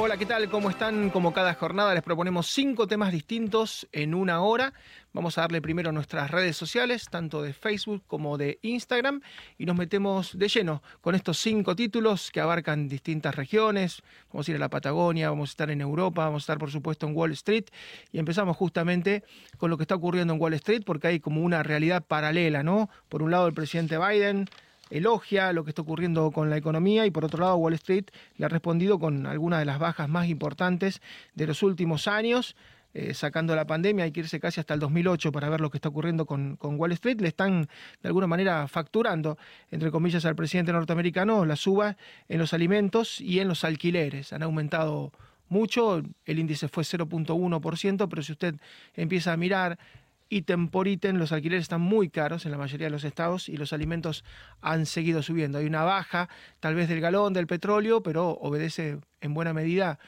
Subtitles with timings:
[0.00, 0.48] Hola, ¿qué tal?
[0.48, 1.10] ¿Cómo están?
[1.10, 4.72] Como cada jornada les proponemos cinco temas distintos en una hora.
[5.12, 9.20] Vamos a darle primero nuestras redes sociales, tanto de Facebook como de Instagram,
[9.58, 14.02] y nos metemos de lleno con estos cinco títulos que abarcan distintas regiones.
[14.32, 16.70] Vamos a ir a la Patagonia, vamos a estar en Europa, vamos a estar por
[16.70, 17.64] supuesto en Wall Street,
[18.12, 19.24] y empezamos justamente
[19.56, 22.88] con lo que está ocurriendo en Wall Street, porque hay como una realidad paralela, ¿no?
[23.08, 24.48] Por un lado el presidente Biden
[24.90, 28.06] elogia lo que está ocurriendo con la economía y por otro lado Wall Street
[28.36, 31.00] le ha respondido con algunas de las bajas más importantes
[31.34, 32.56] de los últimos años.
[32.94, 35.76] Eh, sacando la pandemia, hay que irse casi hasta el 2008 para ver lo que
[35.76, 37.20] está ocurriendo con, con, Wall Street.
[37.20, 37.68] Le están
[38.02, 39.36] de alguna manera facturando,
[39.70, 41.98] entre comillas, al presidente norteamericano la suba
[42.28, 44.32] en los alimentos y en los alquileres.
[44.32, 45.12] Han aumentado
[45.48, 48.54] mucho, el índice fue 0.1%, pero si usted
[48.94, 49.78] empieza a mirar
[50.28, 53.56] ítem por ítem, los alquileres están muy caros en la mayoría de los estados y
[53.56, 54.24] los alimentos
[54.60, 55.58] han seguido subiendo.
[55.58, 56.28] Hay una baja
[56.60, 59.98] tal vez del galón del petróleo, pero obedece en buena medida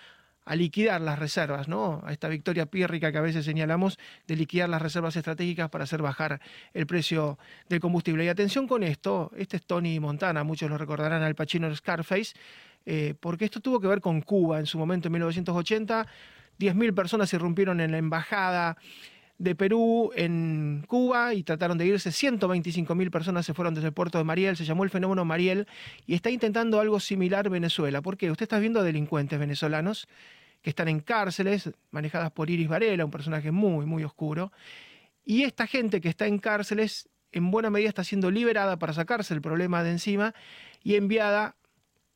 [0.44, 2.02] a liquidar las reservas, ¿no?
[2.04, 6.02] A esta victoria pírrica que a veces señalamos de liquidar las reservas estratégicas para hacer
[6.02, 6.40] bajar
[6.74, 8.24] el precio del combustible.
[8.24, 12.34] Y atención con esto, este es Tony Montana, muchos lo recordarán al Pacino Scarface,
[12.84, 16.06] eh, porque esto tuvo que ver con Cuba en su momento en 1980.
[16.58, 18.76] 10.000 personas irrumpieron en la embajada
[19.40, 22.10] de Perú en Cuba y trataron de irse.
[22.10, 25.66] 125.000 personas se fueron desde el puerto de Mariel, se llamó el fenómeno Mariel
[26.06, 28.02] y está intentando algo similar Venezuela.
[28.02, 28.30] ¿Por qué?
[28.30, 30.08] Usted está viendo delincuentes venezolanos
[30.60, 34.52] que están en cárceles manejadas por Iris Varela, un personaje muy, muy oscuro.
[35.24, 39.32] Y esta gente que está en cárceles en buena medida está siendo liberada para sacarse
[39.32, 40.34] el problema de encima
[40.82, 41.56] y enviada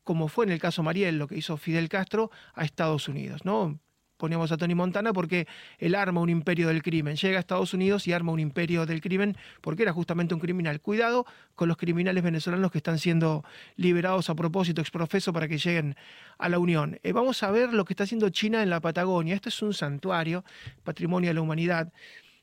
[0.03, 3.43] como fue en el caso Mariel, lo que hizo Fidel Castro, a Estados Unidos.
[3.43, 3.79] ¿no?
[4.17, 8.07] Poníamos a Tony Montana porque él arma un imperio del crimen, llega a Estados Unidos
[8.07, 10.79] y arma un imperio del crimen porque era justamente un criminal.
[10.81, 13.43] Cuidado con los criminales venezolanos que están siendo
[13.75, 15.95] liberados a propósito, exprofeso, para que lleguen
[16.37, 16.99] a la Unión.
[17.03, 19.35] Eh, vamos a ver lo que está haciendo China en la Patagonia.
[19.35, 20.43] Este es un santuario,
[20.83, 21.91] patrimonio de la humanidad.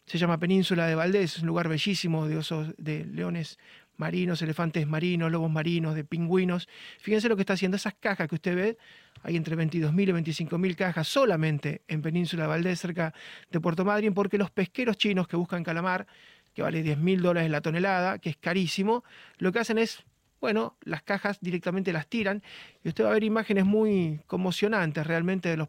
[0.06, 3.58] Se llama Península de Valdés, es un lugar bellísimo de osos, de leones
[4.02, 6.68] marinos, elefantes marinos, lobos marinos, de pingüinos.
[6.98, 7.76] Fíjense lo que está haciendo.
[7.76, 8.78] Esas cajas que usted ve,
[9.22, 13.14] hay entre 22.000 y 25.000 cajas solamente en Península Valdés, cerca
[13.50, 16.08] de Puerto Madryn, porque los pesqueros chinos que buscan calamar,
[16.52, 19.04] que vale 10.000 dólares la tonelada, que es carísimo,
[19.38, 20.04] lo que hacen es
[20.40, 22.42] bueno, las cajas directamente las tiran
[22.82, 25.68] y usted va a ver imágenes muy conmocionantes realmente de los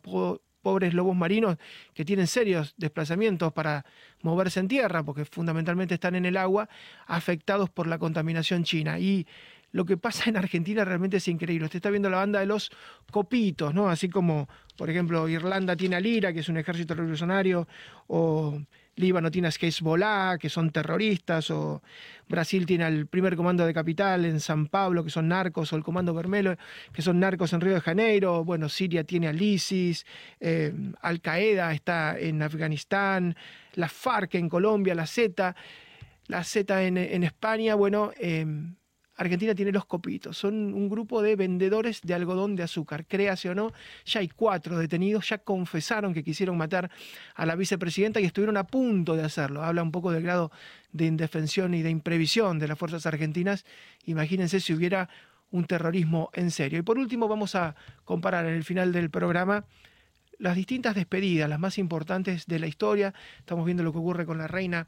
[0.64, 1.58] pobres lobos marinos
[1.94, 3.86] que tienen serios desplazamientos para
[4.22, 6.68] moverse en tierra, porque fundamentalmente están en el agua,
[7.06, 8.98] afectados por la contaminación china.
[8.98, 9.28] Y
[9.72, 11.66] lo que pasa en Argentina realmente es increíble.
[11.66, 12.72] Usted está viendo la banda de los
[13.12, 13.90] copitos, ¿no?
[13.90, 14.48] Así como,
[14.78, 17.68] por ejemplo, Irlanda tiene a Lira, que es un ejército revolucionario,
[18.08, 18.60] o
[18.96, 21.82] Líbano tiene a Hezbollah, que son terroristas, o
[22.28, 25.84] Brasil tiene al primer comando de capital en San Pablo, que son narcos, o el
[25.84, 26.56] comando Vermelo,
[26.92, 30.06] que son narcos en Río de Janeiro, bueno, Siria tiene al ISIS,
[30.40, 33.36] eh, Al Qaeda está en Afganistán,
[33.74, 35.56] la FARC en Colombia, la Z,
[36.28, 38.46] la Z en, España, bueno, eh,
[39.16, 43.56] Argentina tiene los copitos, son un grupo de vendedores de algodón de azúcar, créase o
[43.56, 43.72] no,
[44.06, 46.90] ya hay cuatro detenidos, ya confesaron que quisieron matar
[47.36, 49.64] a la vicepresidenta y estuvieron a punto de hacerlo.
[49.64, 50.52] Habla un poco del grado
[50.92, 53.66] de indefensión y de imprevisión de las fuerzas argentinas.
[54.06, 55.10] Imagínense si hubiera
[55.52, 56.80] un terrorismo en serio.
[56.80, 57.76] Y por último vamos a
[58.06, 59.66] comparar en el final del programa
[60.40, 63.14] las distintas despedidas, las más importantes de la historia.
[63.38, 64.88] Estamos viendo lo que ocurre con la reina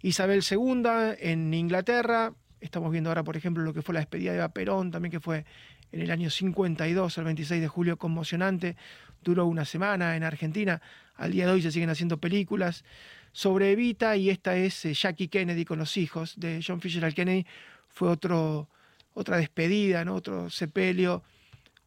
[0.00, 0.82] Isabel II
[1.20, 4.90] en Inglaterra, Estamos viendo ahora, por ejemplo, lo que fue la despedida de Eva Perón,
[4.90, 5.44] también que fue
[5.92, 8.76] en el año 52, el 26 de julio, conmocionante.
[9.22, 10.82] Duró una semana en Argentina.
[11.14, 12.84] Al día de hoy se siguen haciendo películas
[13.32, 17.14] sobre Evita y esta es eh, Jackie Kennedy con los hijos de John Fisher al
[17.14, 17.46] Kennedy.
[17.88, 18.68] Fue otro,
[19.14, 21.22] otra despedida, otro sepelio,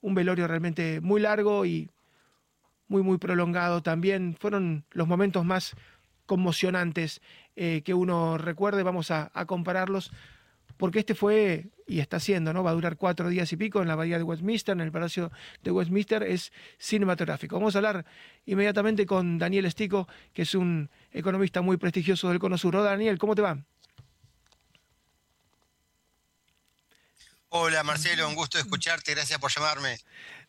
[0.01, 1.89] un velorio realmente muy largo y
[2.87, 4.37] muy, muy prolongado también.
[4.39, 5.75] Fueron los momentos más
[6.25, 7.21] conmocionantes
[7.57, 8.83] eh, que uno recuerde.
[8.83, 10.11] Vamos a compararlos
[10.81, 12.63] porque este fue y está siendo, ¿no?
[12.63, 15.31] Va a durar cuatro días y pico en la Bahía de Westminster, en el Palacio
[15.61, 17.55] de Westminster, es cinematográfico.
[17.55, 18.03] Vamos a hablar
[18.47, 22.81] inmediatamente con Daniel Estico, que es un economista muy prestigioso del Cono Sur.
[22.81, 23.59] Daniel, ¿cómo te va?
[27.49, 29.99] Hola Marcelo, un gusto escucharte, gracias por llamarme.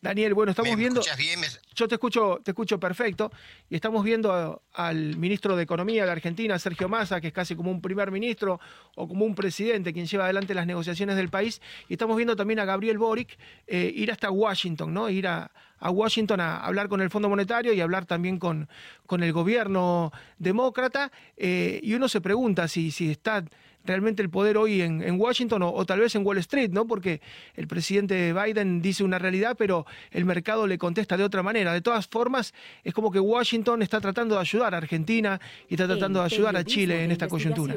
[0.03, 1.01] Daniel, bueno, estamos viendo.
[1.17, 1.39] bien?
[1.77, 3.31] Yo te escucho, te escucho perfecto.
[3.71, 7.71] Y estamos viendo al ministro de Economía de Argentina, Sergio Massa, que es casi como
[7.71, 8.59] un primer ministro
[8.97, 11.63] o como un presidente quien lleva adelante las negociaciones del país.
[11.89, 13.39] Y estamos viendo también a Gabriel Boric
[13.69, 15.09] eh, ir hasta Washington, ¿no?
[15.09, 18.69] Ir a, Washington a hablar con el Fondo Monetario y hablar también con,
[19.07, 21.13] con el gobierno demócrata.
[21.37, 23.45] Eh, y uno se pregunta si, si está
[23.85, 26.87] realmente el poder hoy en, Washington o, tal vez en Wall Street, ¿no?
[26.87, 27.21] Porque
[27.55, 31.73] el presidente Biden dice una realidad, pero el mercado le contesta de otra manera.
[31.73, 35.87] De todas formas, es como que Washington está tratando de ayudar a Argentina y está
[35.87, 37.75] tratando de ayudar a Chile en esta coyuntura.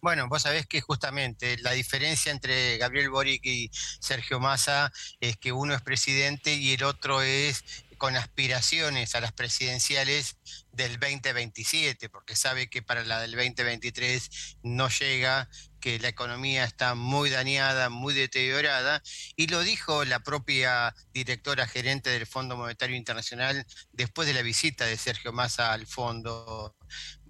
[0.00, 5.52] Bueno, vos sabés que justamente la diferencia entre Gabriel Boric y Sergio Massa es que
[5.52, 10.36] uno es presidente y el otro es con aspiraciones a las presidenciales
[10.72, 15.48] del 2027, porque sabe que para la del 2023 no llega,
[15.80, 19.02] que la economía está muy dañada, muy deteriorada,
[19.36, 24.84] y lo dijo la propia directora gerente del Fondo Monetario Internacional después de la visita
[24.84, 26.76] de Sergio Massa al fondo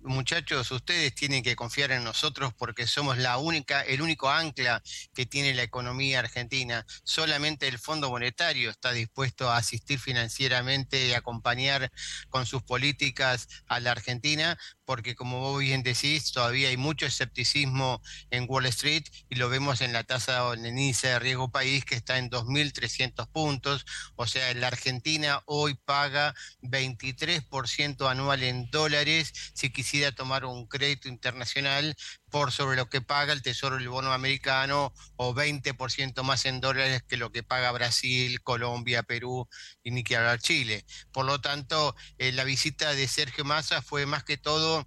[0.07, 4.83] muchachos, ustedes tienen que confiar en nosotros porque somos la única, el único ancla
[5.15, 6.87] que tiene la economía argentina.
[7.05, 11.91] Solamente el Fondo Monetario está dispuesto a asistir financieramente y acompañar
[12.29, 18.01] con sus políticas a la Argentina, porque como vos bien decís, todavía hay mucho escepticismo
[18.31, 21.97] en Wall Street y lo vemos en la tasa en el de riesgo país que
[21.97, 23.85] está en 2.300 puntos.
[24.15, 31.09] O sea, la Argentina hoy paga 23% anual en dólares si quisiera tomar un crédito
[31.09, 31.97] internacional
[32.37, 37.03] por sobre lo que paga el Tesoro del Bono americano o 20% más en dólares
[37.03, 39.49] que lo que paga Brasil, Colombia, Perú
[39.83, 40.85] y ni que hablar Chile.
[41.13, 44.87] Por lo tanto, eh, la visita de Sergio Massa fue más que todo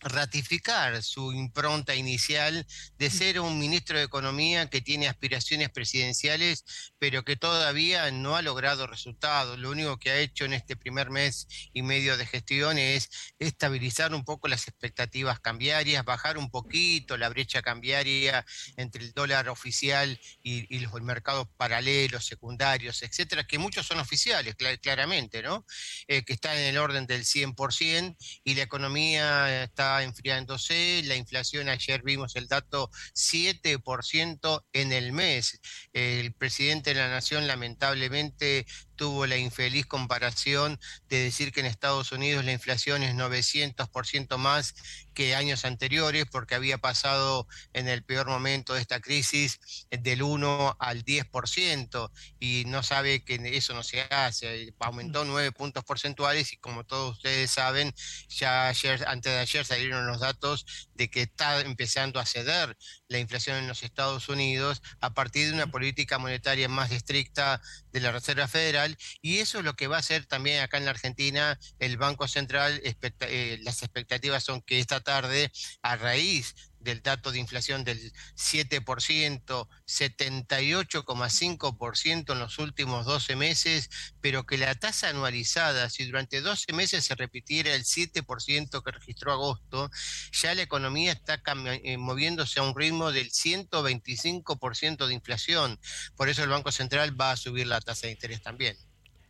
[0.00, 2.66] ratificar su impronta inicial
[2.98, 3.12] de mm.
[3.12, 6.64] ser un ministro de Economía que tiene aspiraciones presidenciales,
[6.98, 9.58] pero que todavía no ha logrado resultados.
[9.58, 14.14] Lo único que ha hecho en este primer mes y medio de gestión es estabilizar
[14.14, 18.44] un poco las expectativas cambiarias, bajar un poquito la brecha cambiaria
[18.76, 25.42] entre el dólar oficial y, los mercados paralelos, secundarios, etcétera, que muchos son oficiales, claramente,
[25.42, 25.66] ¿no?
[26.06, 31.68] Eh, que está en el orden del 100% y la economía está enfriándose, la inflación
[31.68, 35.60] ayer vimos el dato 7% en el mes.
[35.92, 38.66] El presidente de la Nación lamentablemente
[38.98, 40.78] tuvo la infeliz comparación
[41.08, 44.74] de decir que en Estados Unidos la inflación es 900% más
[45.14, 49.58] que años anteriores porque había pasado en el peor momento de esta crisis
[49.90, 54.74] del 1 al 10% y no sabe que eso no se hace.
[54.78, 57.94] Aumentó 9 puntos porcentuales y como todos ustedes saben,
[58.28, 63.18] ya ayer, antes de ayer salieron los datos de que está empezando a ceder la
[63.18, 67.60] inflación en los Estados Unidos a partir de una política monetaria más estricta
[67.92, 68.87] de la Reserva Federal
[69.20, 72.28] y eso es lo que va a hacer también acá en la Argentina el Banco
[72.28, 72.80] Central.
[72.82, 75.50] Eh, las expectativas son que esta tarde,
[75.82, 83.90] a raíz del dato de inflación del 7%, 78,5% en los últimos 12 meses,
[84.20, 89.32] pero que la tasa anualizada, si durante 12 meses se repitiera el 7% que registró
[89.32, 89.90] agosto,
[90.32, 95.78] ya la economía está eh, moviéndose a un ritmo del 125% de inflación.
[96.16, 98.76] Por eso el Banco Central va a subir la tasa de interés también.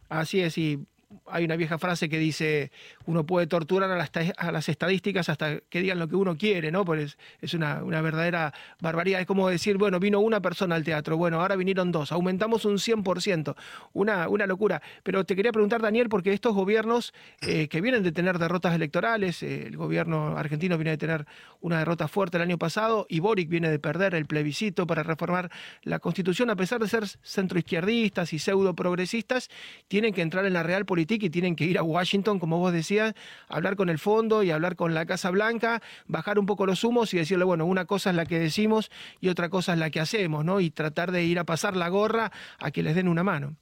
[0.08, 0.78] Así es, y
[1.26, 2.70] hay una vieja frase que dice,
[3.06, 6.84] uno puede torturar a las, estadísticas hasta que digan lo que uno quiere, ¿no?
[6.84, 9.20] Pues es una, una, verdadera barbaridad.
[9.20, 12.76] Es como decir, bueno, vino una persona al teatro, bueno, ahora vinieron dos, aumentamos un
[12.76, 13.54] 100%,
[13.94, 14.82] una, una locura.
[15.02, 19.42] Pero te quería preguntar, Daniel, porque estos gobiernos eh, que vienen de tener derrotas electorales,
[19.42, 21.26] eh, el gobierno argentino viene de tener
[21.60, 25.50] una derrota fuerte el año pasado y Boric viene de perder el plebiscito para reformar
[25.82, 29.48] la Constitución, a pesar de ser centroizquierdistas y pseudo progresistas,
[29.88, 32.72] tienen que entrar en la real política y tienen que ir a Washington, como vos
[32.72, 33.14] decías,
[33.48, 37.12] hablar con el fondo y hablar con la Casa Blanca, bajar un poco los humos
[37.14, 38.90] y decirle, bueno, una cosa es la que decimos
[39.20, 40.60] y otra cosa es la que hacemos, ¿no?
[40.60, 43.56] Y tratar de ir a pasar la gorra a que les den una mano.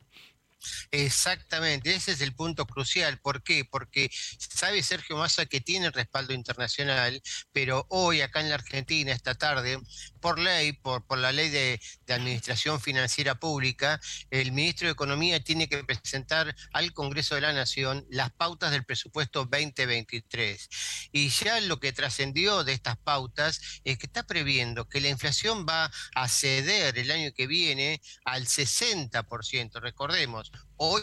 [0.91, 3.19] Exactamente, ese es el punto crucial.
[3.19, 3.65] ¿Por qué?
[3.65, 9.35] Porque sabe Sergio Massa que tiene respaldo internacional, pero hoy acá en la Argentina, esta
[9.35, 9.79] tarde,
[10.27, 15.85] por ley, por, la ley de, Administración Financiera Pública, el ministro de Economía tiene que
[15.85, 20.69] presentar al Congreso de la Nación las pautas del presupuesto 2023.
[21.13, 25.65] Y ya lo que trascendió de estas pautas es que está previendo que la inflación
[25.65, 29.81] va a ceder el año que viene al 60%.
[29.81, 31.03] Recordemos, Hoy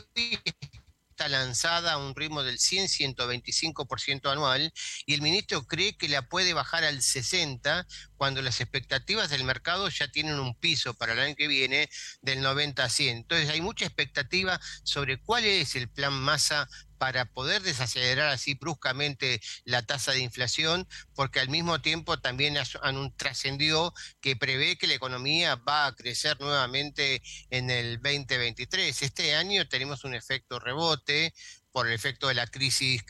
[1.13, 4.73] está lanzada a un ritmo del 100-125% anual
[5.05, 7.85] y el ministro cree que la puede bajar al 60%
[8.17, 11.89] cuando las expectativas del mercado ya tienen un piso para el año que viene
[12.21, 13.17] del 90 a 100.
[13.17, 16.67] Entonces hay mucha expectativa sobre cuál es el plan masa
[16.97, 22.55] para poder desacelerar así bruscamente la tasa de inflación, porque al mismo tiempo también
[23.17, 29.01] trascendió que prevé que la economía va a crecer nuevamente en el 2023.
[29.01, 31.33] Este año tenemos un efecto rebote,
[31.73, 33.03] por el efecto de la crisis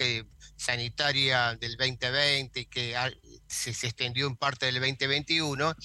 [0.55, 2.95] sanitaria del 2020 y que
[3.45, 5.75] se extendió en parte del 2021,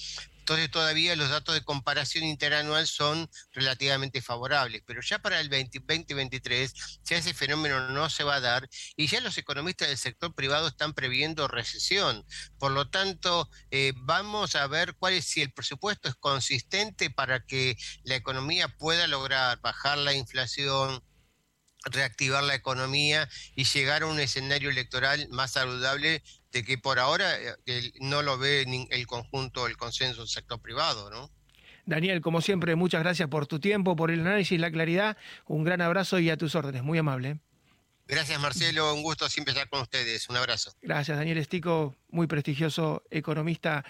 [0.49, 6.73] entonces todavía los datos de comparación interanual son relativamente favorables, pero ya para el 2023
[7.03, 10.67] ya ese fenómeno no se va a dar y ya los economistas del sector privado
[10.67, 12.25] están previendo recesión.
[12.57, 17.45] Por lo tanto, eh, vamos a ver cuál es si el presupuesto es consistente para
[17.45, 21.03] que la economía pueda lograr bajar la inflación,
[21.85, 27.27] reactivar la economía y llegar a un escenario electoral más saludable de que por ahora
[27.65, 31.29] eh, no lo ve el conjunto, el consenso del sector privado, ¿no?
[31.85, 35.17] Daniel, como siempre, muchas gracias por tu tiempo, por el análisis, la claridad.
[35.47, 36.83] Un gran abrazo y a tus órdenes.
[36.83, 37.39] Muy amable.
[38.07, 38.93] Gracias, Marcelo.
[38.93, 40.29] Un gusto siempre estar con ustedes.
[40.29, 40.71] Un abrazo.
[40.81, 43.83] Gracias, Daniel Estico, muy prestigioso economista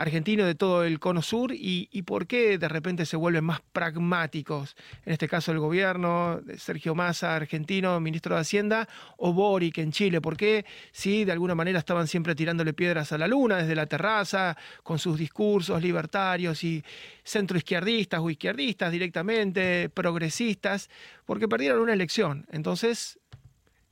[0.00, 4.74] argentino de todo el cono sur y, por qué de repente se vuelven más pragmáticos,
[5.04, 8.88] en este caso el gobierno, Sergio Massa, argentino, ministro de Hacienda,
[9.18, 13.18] o Boric en Chile, por qué si de alguna manera estaban siempre tirándole piedras a
[13.18, 16.82] la luna desde la terraza, con sus discursos libertarios y
[17.22, 20.88] centroizquierdistas o izquierdistas directamente, progresistas,
[21.26, 22.46] porque perdieron una elección.
[22.50, 23.19] Entonces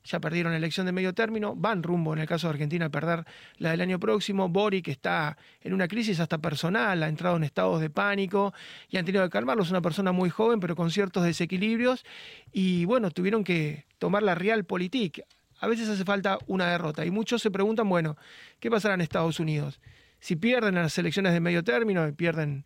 [0.03, 2.89] ya perdieron la elección de medio término, van rumbo, en el caso de Argentina, a
[2.89, 3.25] perder
[3.57, 4.49] la del año próximo.
[4.49, 8.53] Boric está en una crisis hasta personal, ha entrado en estados de pánico
[8.89, 9.63] y han tenido que calmarlo.
[9.63, 12.05] Es una persona muy joven, pero con ciertos desequilibrios.
[12.51, 15.21] Y bueno, tuvieron que tomar la realpolitik.
[15.59, 17.05] A veces hace falta una derrota.
[17.05, 18.17] Y muchos se preguntan, bueno,
[18.59, 19.81] ¿qué pasará en Estados Unidos?
[20.21, 22.65] Si pierden las elecciones de medio término y pierden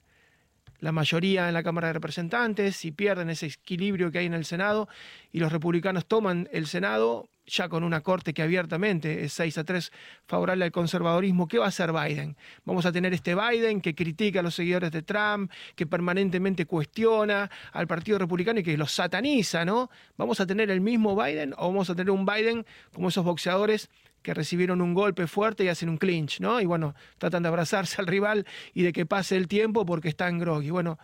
[0.83, 4.43] la mayoría en la Cámara de Representantes, si pierden ese equilibrio que hay en el
[4.43, 4.89] Senado
[5.31, 9.63] y los republicanos toman el Senado, ya con una corte que abiertamente es 6 a
[9.63, 9.93] 3
[10.25, 12.35] favorable al conservadorismo, ¿qué va a hacer Biden?
[12.65, 17.49] Vamos a tener este Biden que critica a los seguidores de Trump, que permanentemente cuestiona
[17.71, 19.89] al Partido Republicano y que los sataniza, ¿no?
[20.17, 23.89] ¿Vamos a tener el mismo Biden o vamos a tener un Biden como esos boxeadores
[24.23, 26.59] que recibieron un golpe fuerte y hacen un clinch, ¿no?
[26.59, 30.39] Y bueno, tratan de abrazarse al rival y de que pase el tiempo porque están
[30.39, 30.71] groggy.
[30.71, 30.97] Bueno,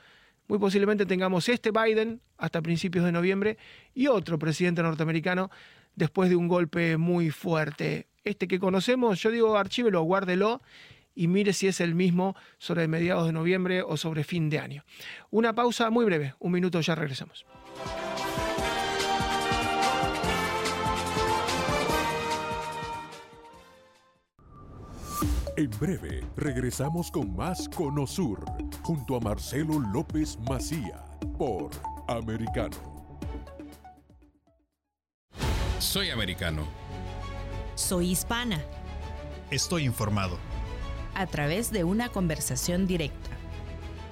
[0.47, 3.57] muy posiblemente tengamos este Biden hasta principios de noviembre
[3.93, 5.51] y otro presidente norteamericano
[5.95, 8.07] después de un golpe muy fuerte.
[8.23, 10.61] Este que conocemos, yo digo archívelo, guárdelo
[11.13, 14.83] y mire si es el mismo sobre mediados de noviembre o sobre fin de año.
[15.29, 17.45] Una pausa muy breve, un minuto, ya regresamos.
[25.59, 28.45] En breve regresamos con más Conosur
[28.81, 31.03] junto a Marcelo López Macía
[31.37, 31.71] por
[32.07, 32.77] Americano.
[35.79, 36.65] Soy americano.
[37.75, 38.63] Soy hispana.
[39.51, 40.37] Estoy informado.
[41.13, 43.29] A través de una conversación directa.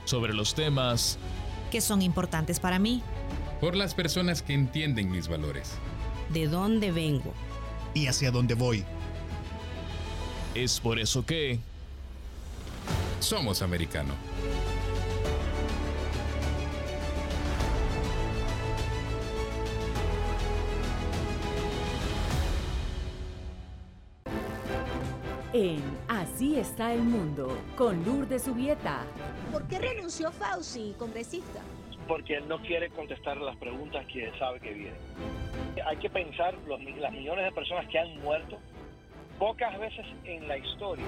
[0.04, 1.18] Sobre los temas
[1.72, 3.02] que son importantes para mí.
[3.62, 5.76] Por las personas que entienden mis valores.
[6.28, 7.34] De dónde vengo.
[7.94, 8.84] Y hacia dónde voy.
[10.58, 11.60] Es por eso que...
[13.20, 14.16] Somos americano.
[25.54, 29.04] en Así está el mundo, con Lourdes Subieta.
[29.52, 31.62] ¿Por qué renunció Fauci, congresista?
[32.08, 35.00] Porque él no quiere contestar las preguntas que sabe que vienen.
[35.86, 38.58] Hay que pensar los, las millones de personas que han muerto.
[39.40, 41.06] Pocas veces en la historia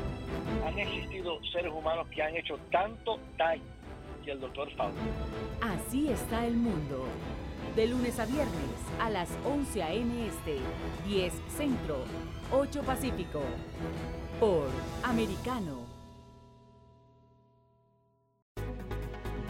[0.66, 3.64] han existido seres humanos que han hecho tanto daño
[4.24, 4.98] que el doctor Fauci.
[5.62, 7.06] Así está el mundo.
[7.76, 8.54] De lunes a viernes
[9.00, 10.28] a las 11 a.m.
[10.28, 10.58] Este,
[11.08, 12.04] 10 Centro,
[12.52, 13.42] 8 Pacífico
[14.40, 14.68] por
[15.04, 15.86] Americano.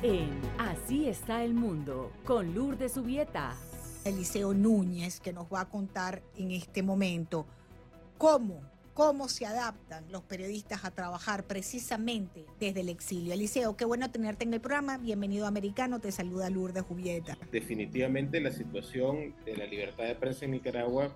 [0.02, 3.56] En Así está el mundo, con Lourdes Subieta.
[4.06, 7.46] Eliseo Núñez, que nos va a contar en este momento
[8.18, 8.62] cómo,
[9.00, 13.34] cómo se adaptan los periodistas a trabajar precisamente desde el exilio.
[13.34, 14.98] Eliseo, qué bueno tenerte en el programa.
[14.98, 17.38] Bienvenido a Americano, te saluda Lourdes Subieta.
[17.50, 21.16] Definitivamente la situación de la libertad de prensa en Nicaragua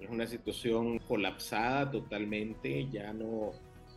[0.00, 3.50] es una situación colapsada totalmente, ya no,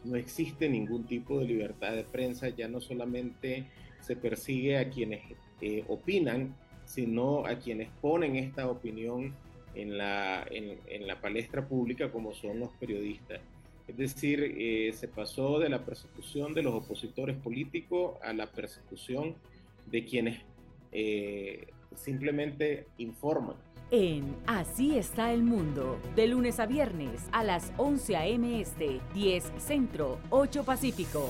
[0.04, 3.70] no existe ningún tipo de libertad de prensa, ya no solamente
[4.02, 5.22] se persigue a quienes
[5.62, 9.34] eh, opinan, sino a quienes ponen esta opinión
[9.76, 13.42] en la, en, la palestra pública como son los periodistas.
[13.88, 19.36] Es decir, eh, se pasó de la persecución de los opositores políticos a la persecución
[19.86, 20.42] de quienes
[20.92, 23.58] eh, simplemente informan
[23.94, 28.60] en Así está el mundo, de lunes a viernes a las 11 a.m.
[28.60, 31.30] Este, 10 Centro, 8 Pacífico.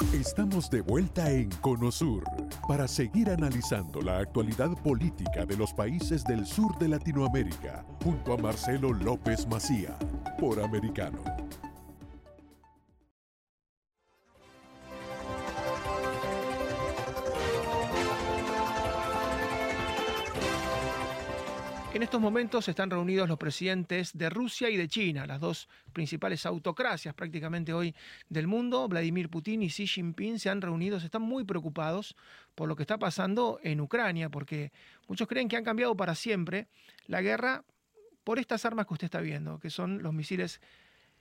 [0.00, 2.24] Estamos de vuelta en Conosur
[2.66, 8.38] para seguir analizando la actualidad política de los países del sur de Latinoamérica junto a
[8.38, 9.96] Marcelo López Macía
[10.40, 11.39] por Americano.
[21.92, 26.46] En estos momentos están reunidos los presidentes de Rusia y de China, las dos principales
[26.46, 27.96] autocracias prácticamente hoy
[28.28, 28.86] del mundo.
[28.86, 32.14] Vladimir Putin y Xi Jinping se han reunido, están muy preocupados
[32.54, 34.70] por lo que está pasando en Ucrania, porque
[35.08, 36.68] muchos creen que han cambiado para siempre
[37.06, 37.64] la guerra
[38.22, 40.60] por estas armas que usted está viendo, que son los misiles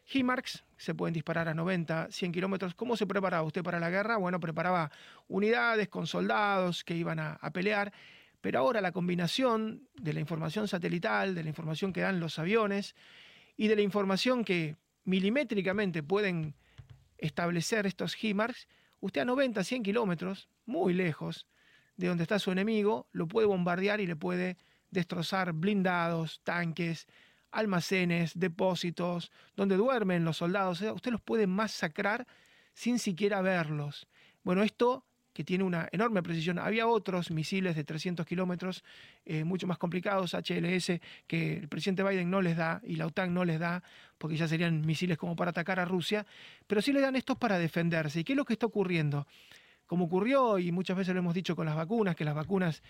[0.06, 2.76] HIMARS, se pueden disparar a 90, 100 kilómetros.
[2.76, 4.18] ¿Cómo se preparaba usted para la guerra?
[4.18, 4.92] Bueno, preparaba
[5.28, 7.92] unidades con soldados que iban a, a pelear
[8.41, 12.96] pero ahora la combinación de la información satelital, de la información que dan los aviones
[13.58, 16.55] y de la información que milimétricamente pueden
[17.17, 18.67] establecer estos HIMARS,
[19.01, 21.48] usted a 90, 100 kilómetros, muy lejos
[21.98, 24.58] de donde está su enemigo, lo puede bombardear y le puede
[24.89, 27.08] destrozar blindados, tanques,
[27.51, 30.81] almacenes, depósitos, donde duermen los soldados.
[30.81, 32.25] usted los puede masacrar
[32.74, 34.08] sin siquiera verlos.
[34.43, 35.05] Bueno, esto
[35.39, 36.60] que tiene una enorme precisión.
[36.60, 38.84] Había otros misiles de 300 kilómetros,
[39.24, 43.34] eh, mucho más complicados, HLS, que el presidente Biden no les da y la OTAN
[43.34, 43.81] no les da,
[44.17, 46.25] porque ya serían misiles como para atacar a Rusia,
[46.67, 48.19] pero sí le dan estos para defenderse.
[48.19, 49.27] ¿Y qué es lo que está ocurriendo?
[49.86, 52.84] Como ocurrió, y muchas veces lo hemos dicho con las vacunas, que las vacunas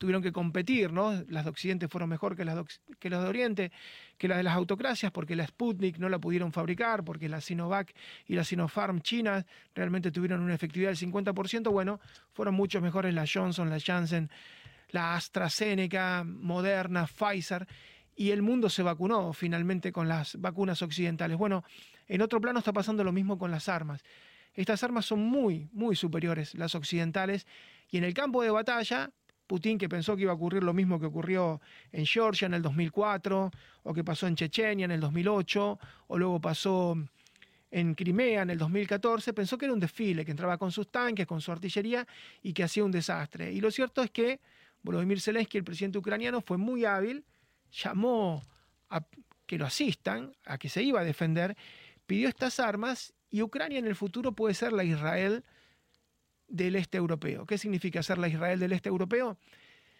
[0.00, 1.12] tuvieron que competir, ¿no?
[1.28, 3.70] Las de Occidente fueron mejor que las de, Oriente,
[4.16, 7.92] que las de las autocracias, porque la Sputnik no la pudieron fabricar, porque la Sinovac
[8.26, 12.00] y la Sinopharm China realmente tuvieron una efectividad del 50%, bueno,
[12.32, 14.30] fueron mucho mejores la Johnson, la Janssen,
[14.88, 17.68] la AstraZeneca, Moderna, Pfizer,
[18.16, 21.36] y el mundo se vacunó finalmente con las vacunas occidentales.
[21.36, 21.62] Bueno,
[22.08, 24.02] en otro plano está pasando lo mismo con las armas.
[24.54, 27.46] Estas armas son muy, muy superiores, las occidentales,
[27.90, 29.10] y en el campo de batalla
[29.50, 31.60] Putin que pensó que iba a ocurrir lo mismo que ocurrió
[31.90, 33.50] en Georgia en el 2004,
[33.82, 36.96] o que pasó en Chechenia en el 2008, o luego pasó
[37.72, 41.26] en Crimea en el 2014, pensó que era un desfile, que entraba con sus tanques,
[41.26, 42.06] con su artillería
[42.44, 43.52] y que hacía un desastre.
[43.52, 44.38] Y lo cierto es que
[44.84, 47.24] Volodymyr Zelensky, el presidente ucraniano, fue muy hábil,
[47.72, 48.44] llamó
[48.88, 49.04] a
[49.46, 51.56] que lo asistan, a que se iba a defender,
[52.06, 55.42] pidió estas armas y Ucrania en el futuro puede ser la Israel
[56.50, 57.46] del este europeo.
[57.46, 59.38] ¿Qué significa ser la Israel del este europeo?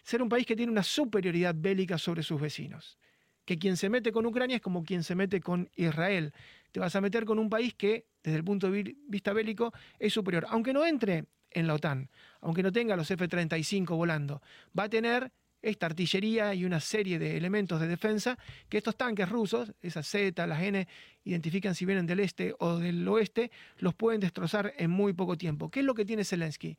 [0.03, 2.97] Ser un país que tiene una superioridad bélica sobre sus vecinos.
[3.45, 6.33] Que quien se mete con Ucrania es como quien se mete con Israel.
[6.71, 10.13] Te vas a meter con un país que, desde el punto de vista bélico, es
[10.13, 10.45] superior.
[10.49, 12.09] Aunque no entre en la OTAN,
[12.41, 14.41] aunque no tenga los F-35 volando,
[14.77, 18.37] va a tener esta artillería y una serie de elementos de defensa
[18.69, 20.87] que estos tanques rusos, esas Z, las N,
[21.23, 25.69] identifican si vienen del este o del oeste, los pueden destrozar en muy poco tiempo.
[25.69, 26.77] ¿Qué es lo que tiene Zelensky?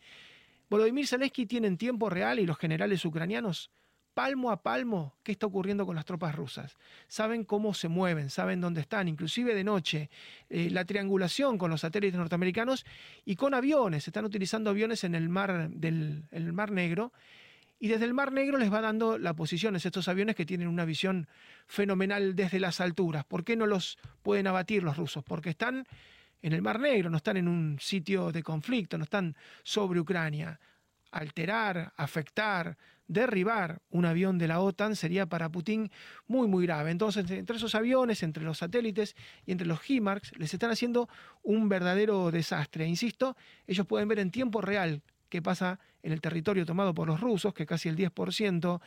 [0.68, 3.70] Volodymyr Zelensky tiene en tiempo real y los generales ucranianos
[4.14, 6.76] palmo a palmo qué está ocurriendo con las tropas rusas.
[7.08, 10.10] Saben cómo se mueven, saben dónde están, inclusive de noche.
[10.50, 12.84] Eh, la triangulación con los satélites norteamericanos
[13.24, 14.06] y con aviones.
[14.06, 17.12] Están utilizando aviones en el mar, del, en el mar Negro
[17.82, 20.84] y desde el Mar Negro les va dando la posiciones estos aviones que tienen una
[20.84, 21.26] visión
[21.66, 23.24] fenomenal desde las alturas.
[23.24, 25.24] ¿Por qué no los pueden abatir los rusos?
[25.24, 25.84] Porque están
[26.42, 30.60] en el Mar Negro, no están en un sitio de conflicto, no están sobre Ucrania.
[31.10, 35.90] Alterar, afectar, derribar un avión de la OTAN sería para Putin
[36.28, 36.92] muy, muy grave.
[36.92, 41.08] Entonces, entre esos aviones, entre los satélites y entre los HIMARS, les están haciendo
[41.42, 42.86] un verdadero desastre.
[42.86, 47.18] Insisto, ellos pueden ver en tiempo real qué pasa en el territorio tomado por los
[47.18, 48.82] rusos, que casi el 10%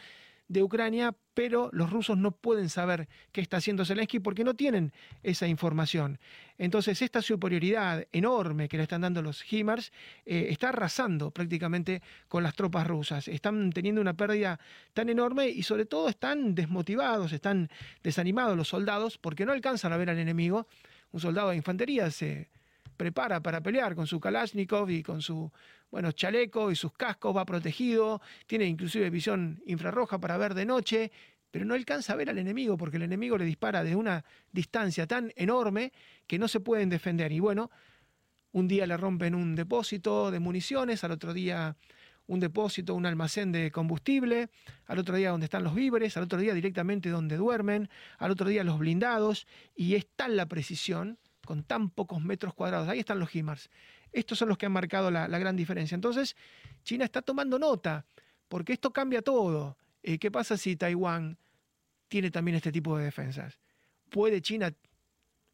[0.47, 4.93] de Ucrania, pero los rusos no pueden saber qué está haciendo Zelensky porque no tienen
[5.23, 6.19] esa información.
[6.59, 9.91] Entonces, esta superioridad enorme que le están dando los HIMARS
[10.27, 13.27] eh, está arrasando prácticamente con las tropas rusas.
[13.27, 14.59] Están teniendo una pérdida
[14.93, 17.71] tan enorme y sobre todo están desmotivados, están
[18.03, 20.67] desanimados los soldados porque no alcanzan a ver al enemigo.
[21.11, 22.49] Un soldado de infantería se
[22.95, 25.51] prepara para pelear con su Kalashnikov y con su
[25.91, 31.11] bueno, chaleco y sus cascos, va protegido, tiene inclusive visión infrarroja para ver de noche,
[31.51, 35.07] pero no alcanza a ver al enemigo porque el enemigo le dispara de una distancia
[35.07, 35.93] tan enorme
[36.27, 37.31] que no se pueden defender.
[37.31, 37.71] Y bueno,
[38.51, 41.77] un día le rompen un depósito de municiones, al otro día
[42.27, 44.49] un depósito, un almacén de combustible,
[44.87, 48.49] al otro día donde están los víveres, al otro día directamente donde duermen, al otro
[48.49, 52.87] día los blindados, y es tal la precisión, con tan pocos metros cuadrados.
[52.89, 53.69] Ahí están los HIMARS.
[54.11, 55.95] Estos son los que han marcado la, gran diferencia.
[55.95, 56.35] Entonces,
[56.83, 58.05] China está tomando nota,
[58.47, 59.77] porque esto cambia todo.
[60.03, 61.37] Eh, ¿Qué pasa si Taiwán
[62.07, 63.59] tiene también este tipo de defensas?
[64.09, 64.73] ¿Puede China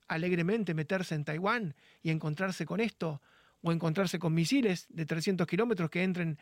[0.08, 3.21] alegremente meterse en Taiwán y encontrarse con esto?
[3.62, 6.38] O encontrarse con misiles de 300 kilómetros que entren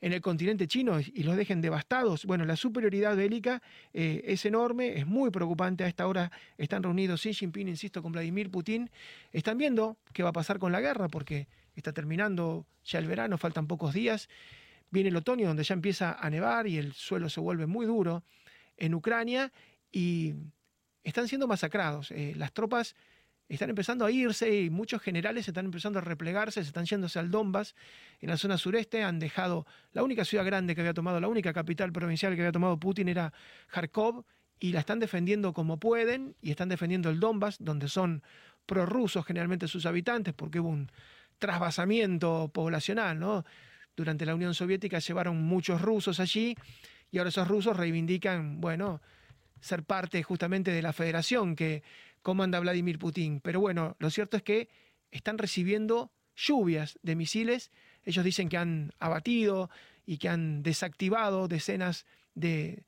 [0.00, 2.24] en el continente chino y los dejen devastados.
[2.26, 5.84] Bueno, la superioridad bélica eh, es enorme, es muy preocupante.
[5.84, 8.90] A esta hora están reunidos Xi Jinping, insisto, con Vladimir Putin.
[9.32, 13.38] Están viendo qué va a pasar con la guerra porque está terminando ya el verano,
[13.38, 14.28] faltan pocos días.
[14.90, 18.24] Viene el otoño donde ya empieza a nevar y el suelo se vuelve muy duro
[18.76, 19.52] en Ucrania
[19.90, 20.34] y
[21.02, 22.10] están siendo masacrados.
[22.10, 22.96] Eh, las tropas
[23.48, 27.30] están empezando a irse y muchos generales están empezando a replegarse, se están yéndose al
[27.30, 27.74] Donbass,
[28.20, 31.52] en la zona sureste, han dejado la única ciudad grande que había tomado, la única
[31.52, 33.32] capital provincial que había tomado Putin era
[33.72, 34.24] Kharkov,
[34.58, 38.22] y la están defendiendo como pueden, y están defendiendo el Donbass, donde son
[38.66, 40.90] prorrusos generalmente sus habitantes, porque hubo un
[41.38, 43.44] trasvasamiento poblacional, ¿no?
[43.96, 46.56] Durante la Unión Soviética llevaron muchos rusos allí,
[47.10, 49.02] y ahora esos rusos reivindican, bueno,
[49.60, 51.82] ser parte justamente de la federación que
[52.24, 53.40] comanda Vladimir Putin.
[53.40, 54.68] Pero bueno, lo cierto es que
[55.12, 57.70] están recibiendo lluvias de misiles.
[58.02, 59.70] Ellos dicen que han abatido
[60.06, 62.82] y que han desactivado decenas de,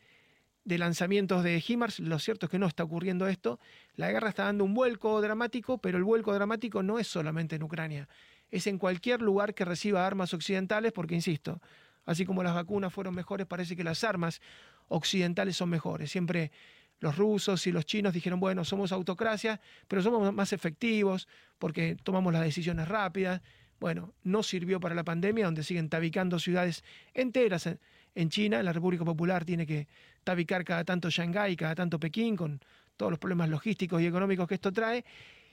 [0.64, 2.00] lanzamientos de HIMARS.
[2.00, 3.60] Lo cierto es que no está ocurriendo esto.
[3.94, 7.62] La guerra está dando un vuelco dramático, pero el vuelco dramático no es solamente en
[7.62, 8.08] Ucrania.
[8.50, 11.60] Es en cualquier lugar que reciba armas occidentales, porque, insisto,
[12.06, 14.40] así como las vacunas fueron mejores, parece que las armas
[14.88, 16.10] occidentales son mejores.
[16.10, 16.52] Siempre
[17.00, 21.28] los rusos y los chinos dijeron, bueno, somos autocracia, pero somos más efectivos
[21.58, 23.42] porque tomamos las decisiones rápidas.
[23.78, 26.82] Bueno, no sirvió para la pandemia, donde siguen tabicando ciudades
[27.12, 27.68] enteras
[28.14, 28.62] en China.
[28.62, 29.86] La República Popular tiene que
[30.24, 32.60] tabicar cada tanto Shanghái, cada tanto Pekín, con
[32.96, 35.04] todos los problemas logísticos y económicos que esto trae.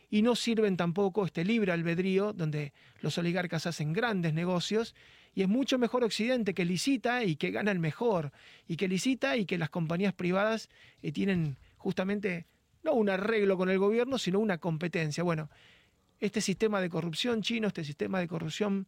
[0.09, 4.95] Y no sirven tampoco este libre albedrío, donde los oligarcas hacen grandes negocios
[5.35, 8.31] y es mucho mejor Occidente que licita y que gana el mejor,
[8.67, 10.69] y que licita y que las compañías privadas
[11.01, 12.45] eh, tienen justamente
[12.83, 15.23] no un arreglo con el gobierno, sino una competencia.
[15.23, 15.49] Bueno,
[16.19, 18.87] este sistema de corrupción chino, este sistema de corrupción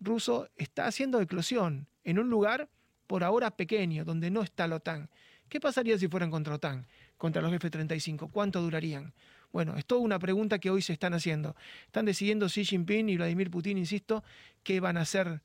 [0.00, 2.68] ruso está haciendo eclosión en un lugar
[3.06, 5.08] por ahora pequeño, donde no está la OTAN.
[5.48, 8.30] ¿Qué pasaría si fueran contra OTAN, contra los F-35?
[8.30, 9.14] ¿Cuánto durarían?
[9.50, 11.56] Bueno, es toda una pregunta que hoy se están haciendo.
[11.86, 14.22] Están decidiendo Xi Jinping y Vladimir Putin, insisto,
[14.62, 15.40] qué van a hacer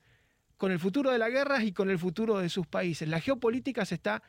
[0.57, 3.07] con el futuro de la guerra y con el futuro de sus países.
[3.07, 4.23] La geopolítica se está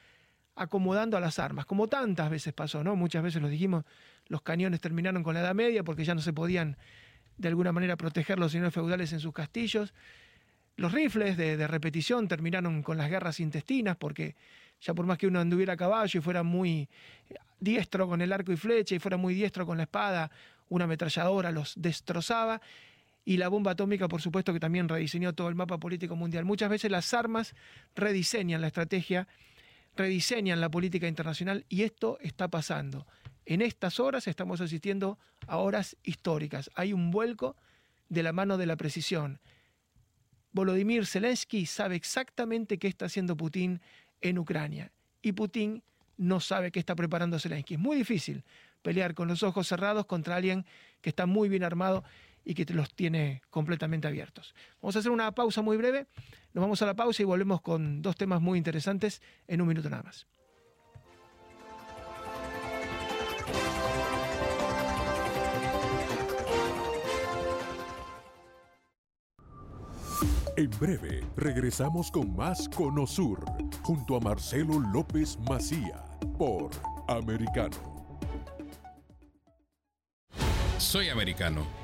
[0.57, 2.97] acomodando a las armas, como tantas veces pasó, ¿no?
[2.97, 3.85] Muchas veces lo dijimos,
[4.27, 6.77] los cañones terminaron con la Edad Media porque ya no se podían
[7.37, 9.93] de alguna manera proteger los señores feudales en sus castillos.
[10.77, 14.37] Los rifles de, de, repetición terminaron con las guerras intestinas porque
[14.81, 16.89] ya por más que uno anduviera a caballo y fuera muy
[17.59, 20.31] diestro con el arco y flecha y fuera muy diestro con la espada,
[20.69, 22.61] una ametralladora los destrozaba
[23.25, 26.45] y la bomba atómica, por supuesto, que también rediseñó todo el mapa político mundial.
[26.45, 27.55] Muchas veces las armas
[27.95, 29.27] rediseñan la estrategia,
[29.97, 33.07] rediseñan la política internacional y esto está pasando.
[33.47, 36.71] En estas horas estamos asistiendo a horas históricas.
[36.75, 37.57] Hay un vuelco
[38.09, 39.41] de la mano de la precisión.
[40.53, 43.81] Volodymyr Zelensky sabe exactamente qué está haciendo Putin
[44.21, 45.83] en Ucrania y Putin
[46.17, 47.75] no sabe qué está preparando Zelensky.
[47.75, 48.45] Es muy difícil
[48.83, 50.65] pelear con los ojos cerrados contra alguien
[51.01, 52.05] que está muy bien armado
[52.45, 54.55] y que te los tiene completamente abiertos.
[54.81, 56.07] Vamos a hacer una pausa muy breve,
[56.53, 59.89] nos vamos a la pausa y volvemos con dos temas muy interesantes en un minuto
[59.91, 60.27] nada más.
[70.57, 73.45] En breve regresamos con más Conosur
[73.83, 76.05] junto a Marcelo López Macía
[76.39, 76.71] por
[77.09, 77.77] Americano.
[80.79, 81.84] Soy americano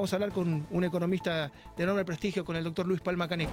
[0.00, 3.52] Vamos a hablar con un economista de enorme prestigio, con el doctor Luis Palma Caneco.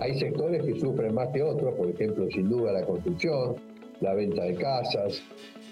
[0.00, 3.56] Hay sectores que sufren más que otros, por ejemplo, sin duda la construcción,
[4.00, 5.22] la venta de casas,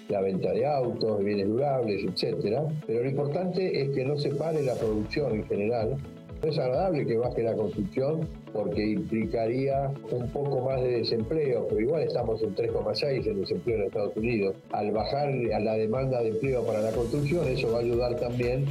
[0.09, 2.59] la venta de autos, bienes durables, etc.
[2.85, 5.97] Pero lo importante es que no se pare la producción en general.
[6.45, 12.03] Es agradable que baje la construcción porque implicaría un poco más de desempleo, pero igual
[12.03, 14.55] estamos en 3,6 en desempleo en Estados Unidos.
[14.71, 18.65] Al bajar a la demanda de empleo para la construcción, eso va a ayudar también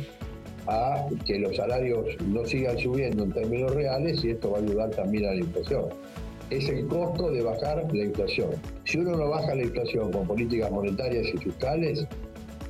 [0.68, 4.90] a que los salarios no sigan subiendo en términos reales y esto va a ayudar
[4.90, 5.86] también a la inflación
[6.50, 8.50] es el costo de bajar la inflación.
[8.84, 12.06] Si uno no baja la inflación con políticas monetarias y fiscales,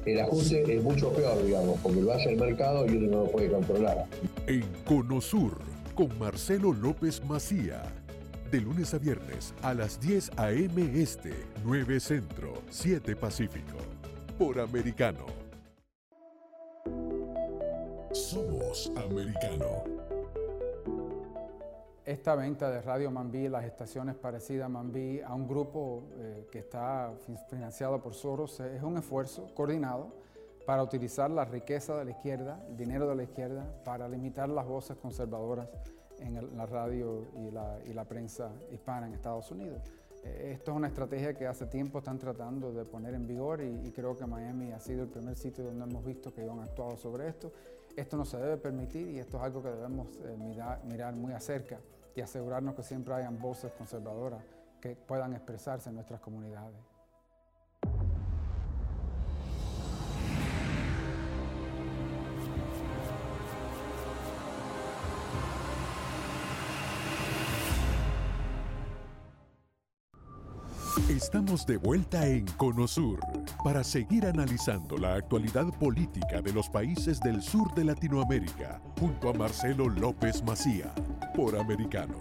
[0.07, 3.31] el ajuste es mucho peor, digamos, porque lo hace el mercado y uno no lo
[3.31, 4.07] puede controlar.
[4.47, 5.59] En Conosur,
[5.95, 7.83] con Marcelo López Macía.
[8.51, 11.03] De lunes a viernes a las 10 a.m.
[11.03, 11.33] Este,
[11.65, 13.79] 9 Centro, 7 Pacífico.
[14.39, 15.27] Por Americano.
[18.13, 20.04] Somos Americano
[22.05, 26.59] esta venta de Radio Mambí, las estaciones parecidas a Mambí, a un grupo eh, que
[26.59, 27.13] está
[27.49, 30.13] financiado por Soros, es un esfuerzo coordinado
[30.67, 34.67] para utilizar la riqueza de la izquierda, el dinero de la izquierda, para limitar las
[34.67, 35.69] voces conservadoras
[36.19, 39.83] en la radio y la, prensa hispana en Estados Unidos.
[40.25, 43.91] Eh, esto es una estrategia que hace tiempo están tratando de poner en vigor y,
[43.93, 47.29] creo que Miami ha sido el primer sitio donde hemos visto que han actuado sobre
[47.29, 47.53] esto.
[47.97, 50.37] Esto no se debe permitir y esto es algo que debemos eh,
[50.85, 51.79] mirar, muy acerca
[52.15, 54.43] y asegurarnos que siempre hayan voces conservadoras
[54.81, 56.94] que puedan expresarse en nuestras comunidades.
[71.17, 73.21] Estamos de vuelta en Conosur
[73.63, 79.33] para seguir analizando la actualidad política de los países del sur de Latinoamérica junto a
[79.33, 80.93] Marcelo López Macía
[81.37, 82.19] por Americano.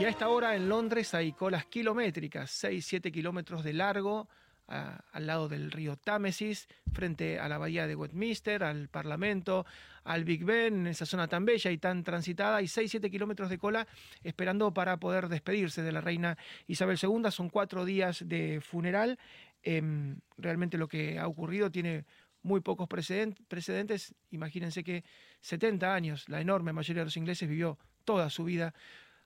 [0.00, 4.28] Y a esta hora en Londres hay colas kilométricas, 6-7 kilómetros de largo,
[4.66, 9.66] al lado del río Támesis, frente a la bahía de Westminster, al Parlamento,
[10.04, 13.58] al Big Ben, en esa zona tan bella y tan transitada, hay 6-7 kilómetros de
[13.58, 13.86] cola
[14.22, 17.30] esperando para poder despedirse de la reina Isabel II.
[17.30, 19.18] Son cuatro días de funeral.
[19.62, 22.04] Em, realmente lo que ha ocurrido tiene
[22.42, 24.14] muy pocos precedentes.
[24.30, 25.04] Imagínense que
[25.40, 28.74] 70 años, la enorme mayoría de los ingleses vivió toda su vida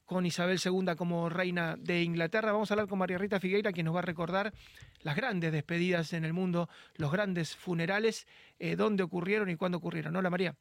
[0.06, 2.52] con Isabel II como reina de Inglaterra.
[2.52, 4.54] Vamos a hablar con María Rita Figueira, quien nos va a recordar
[5.02, 8.26] las grandes despedidas en el mundo, los grandes funerales,
[8.58, 10.16] eh, dónde ocurrieron y cuándo ocurrieron.
[10.16, 10.56] Hola María.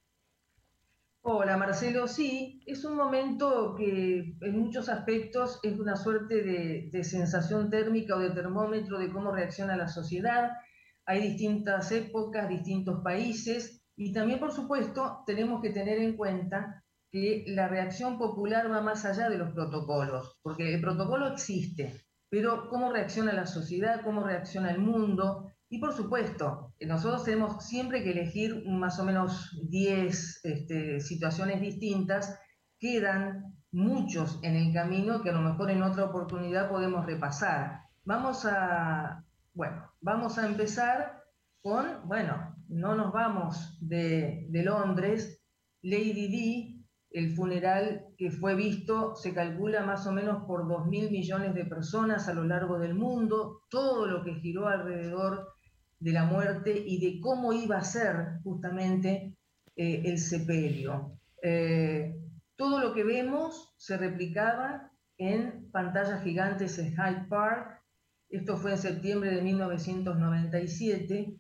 [1.28, 7.04] Hola Marcelo, sí, es un momento que en muchos aspectos es una suerte de, de
[7.04, 10.52] sensación térmica o de termómetro de cómo reacciona la sociedad.
[11.06, 16.85] Hay distintas épocas, distintos países y también, por supuesto, tenemos que tener en cuenta
[17.16, 22.68] que la reacción popular va más allá de los protocolos, porque el protocolo existe, pero
[22.68, 28.12] cómo reacciona la sociedad, cómo reacciona el mundo, y por supuesto, nosotros tenemos siempre que
[28.12, 32.38] elegir más o menos 10 este, situaciones distintas,
[32.78, 37.80] quedan muchos en el camino que a lo mejor en otra oportunidad podemos repasar.
[38.04, 39.24] Vamos a,
[39.54, 41.24] bueno, vamos a empezar
[41.62, 45.42] con, bueno, no nos vamos de, Londres,
[45.82, 46.75] Lady Di
[47.16, 52.28] el funeral que fue visto se calcula más o menos por 2.000 millones de personas
[52.28, 55.48] a lo largo del mundo, todo lo que giró alrededor
[55.98, 59.34] de la muerte y de cómo iba a ser justamente
[59.78, 61.18] eh, el sepelio.
[61.42, 62.18] Eh,
[62.58, 67.82] todo lo que vemos se replicaba en pantallas gigantes en Hyde Park.
[68.28, 71.34] Esto fue en septiembre de 1997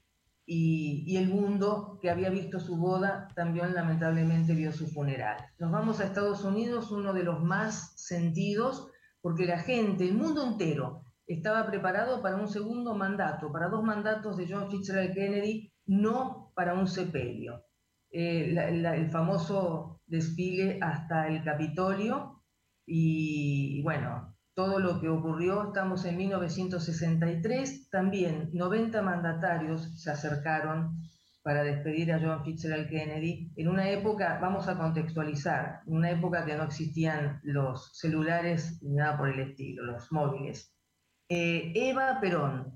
[0.45, 5.37] y, el mundo que había visto su boda también lamentablemente vio su funeral.
[5.57, 10.45] Nos vamos a Estados Unidos, uno de los más sentidos, porque la gente, el mundo
[10.45, 16.51] entero, estaba preparado para un segundo mandato, para dos mandatos de John Fitzgerald Kennedy, no
[16.55, 17.63] para un sepelio.
[18.11, 22.43] Eh, el famoso desfile hasta el Capitolio
[22.85, 30.97] y bueno, todo lo que ocurrió, estamos en 1963, también 90 mandatarios se acercaron
[31.43, 36.45] para despedir a John Fitzgerald Kennedy, en una época, vamos a contextualizar, en una época
[36.45, 40.73] que no existían los celulares ni nada por el estilo, los móviles.
[41.29, 42.73] Eh, Eva Perón,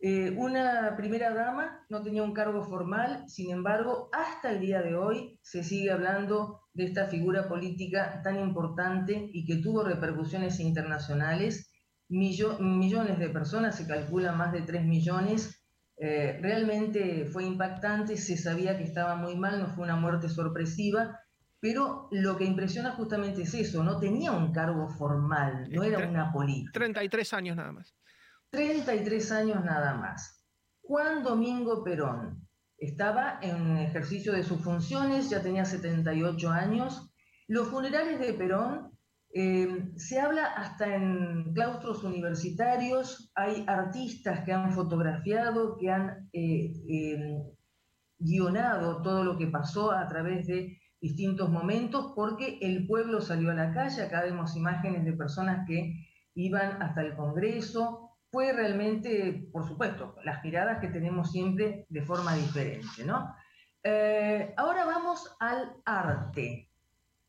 [0.00, 4.96] eh, una primera dama, no tenía un cargo formal, sin embargo, hasta el día de
[4.96, 11.70] hoy se sigue hablando de esta figura política tan importante y que tuvo repercusiones internacionales.
[12.08, 15.62] millones de personas, se calcula más de 3 millones.
[15.96, 21.18] Eh, realmente fue impactante, se sabía que estaba muy mal, no fue una muerte sorpresiva.
[21.60, 26.32] pero lo que impresiona justamente es eso, no tenía un cargo formal, no era una
[26.32, 26.72] política.
[26.74, 27.94] 33 años nada más.
[28.50, 30.44] 33 años nada más.
[30.82, 32.48] Juan Domingo Perón
[32.82, 37.12] estaba en ejercicio de sus funciones, ya tenía 78 años.
[37.46, 38.90] Los funerales de Perón
[39.32, 46.72] eh, se habla hasta en claustros universitarios, hay artistas que han fotografiado, que han eh,
[46.88, 47.42] eh,
[48.18, 53.54] guionado todo lo que pasó a través de distintos momentos, porque el pueblo salió a
[53.54, 55.94] la calle, acá vemos imágenes de personas que
[56.34, 62.34] iban hasta el Congreso, fue realmente, por supuesto, las miradas que tenemos siempre de forma
[62.34, 63.32] diferente, ¿no?
[64.56, 66.72] ahora vamos al arte,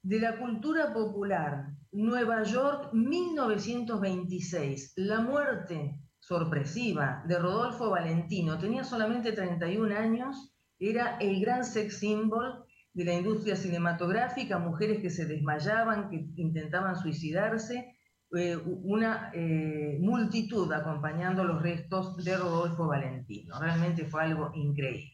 [0.03, 4.93] de la cultura popular, Nueva York, 1926.
[4.97, 8.59] La muerte sorpresiva de Rodolfo Valentino.
[8.59, 15.09] Tenía solamente 31 años, era el gran sex symbol de la industria cinematográfica, mujeres que
[15.09, 17.92] se desmayaban, que intentaban suicidarse,
[18.35, 23.59] eh, una eh, multitud acompañando los restos de Rodolfo Valentino.
[23.59, 25.13] Realmente fue algo increíble.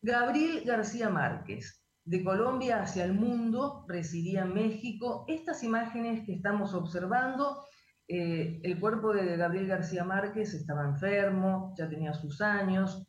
[0.00, 5.24] Gabriel García Márquez, de Colombia hacia el mundo, residía en México.
[5.26, 7.64] Estas imágenes que estamos observando,
[8.06, 13.04] eh, el cuerpo de Gabriel García Márquez estaba enfermo, ya tenía sus años,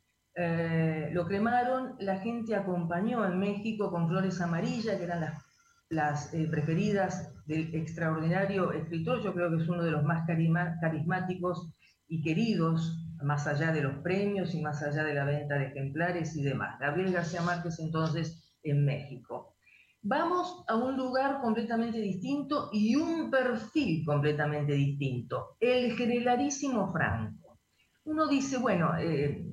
[1.11, 5.48] lo cremaron, la gente acompañó en México con flores amarillas, que eran las,
[5.89, 11.73] las eh, preferidas del extraordinario escritor, yo creo que es uno de los más carismáticos
[12.07, 16.35] y queridos, más allá de los premios y más allá de la venta de ejemplares
[16.35, 16.79] y demás.
[16.79, 19.55] Gabriel García Márquez entonces en México.
[20.01, 27.59] Vamos a un lugar completamente distinto y un perfil completamente distinto, el generalísimo Franco.
[28.05, 29.45] Uno dice, bueno, eh,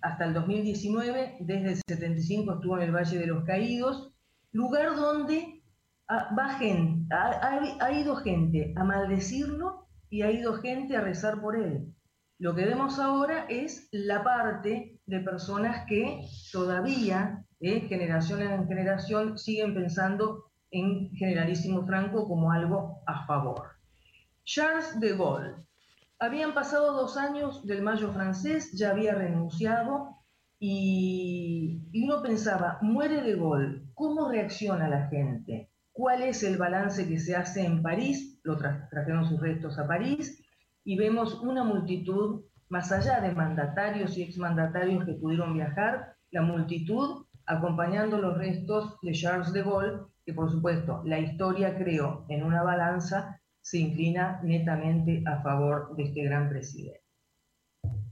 [0.00, 4.14] hasta el 2019, desde el 75 estuvo en el Valle de los Caídos,
[4.52, 5.59] lugar donde
[6.58, 7.06] gente,
[7.80, 11.94] ha ido gente a maldecirlo y ha ido gente a rezar por él.
[12.38, 16.20] Lo que vemos ahora es la parte de personas que
[16.52, 17.80] todavía ¿eh?
[17.88, 23.72] generación en generación, siguen pensando en Generalísimo Franco como algo a favor.
[24.44, 25.54] Charles de Gaulle.
[26.18, 30.16] Habían pasado dos años del Mayo francés, ya había renunciado
[30.58, 35.69] y, uno pensaba, muere de Gaulle, ¿cómo reacciona la gente?
[35.92, 38.40] ¿Cuál es el balance que se hace en París?
[38.44, 40.42] Lo trajeron sus restos a París
[40.84, 47.26] y vemos una multitud, más allá de mandatarios y exmandatarios que pudieron viajar, la multitud
[47.46, 52.62] acompañando los restos de Charles de Gaulle, que por supuesto la historia creó en una
[52.62, 57.02] balanza, se inclina netamente a favor de este gran presidente.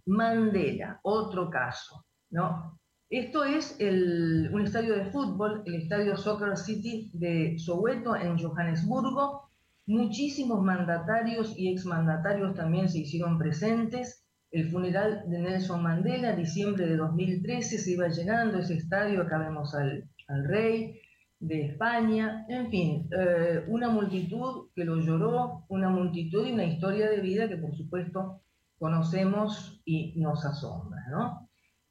[0.06, 2.77] Mandela, otro caso, ¿no?
[3.10, 9.48] Esto es un estadio de fútbol, el estadio Soccer City de Soweto en Johannesburgo.
[9.86, 16.96] Muchísimos mandatarios y exmandatarios también se hicieron presentes el funeral de Nelson Mandela, diciembre de
[16.96, 20.08] 2013, se iba llenando ese estadio, acá vemos al,
[20.46, 21.00] rey
[21.40, 27.08] de España, en fin, eh, una multitud que lo lloró, una multitud y una historia
[27.08, 28.42] de vida que por supuesto
[28.78, 31.48] conocemos y nos asombra, ¿no?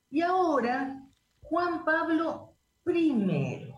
[0.10, 1.07] Y ahora,
[1.50, 3.74] Juan Pablo I,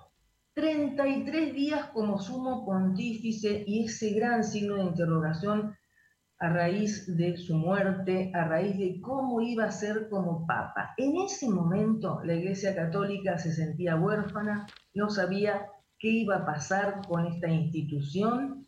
[0.55, 5.75] 33 días como sumo pontífice y ese gran signo de interrogación
[6.39, 10.95] a raíz de su muerte, a raíz de cómo iba a ser como papa.
[10.97, 15.67] En ese momento la Iglesia Católica se sentía huérfana, no sabía
[15.99, 18.65] qué iba a pasar con esta institución.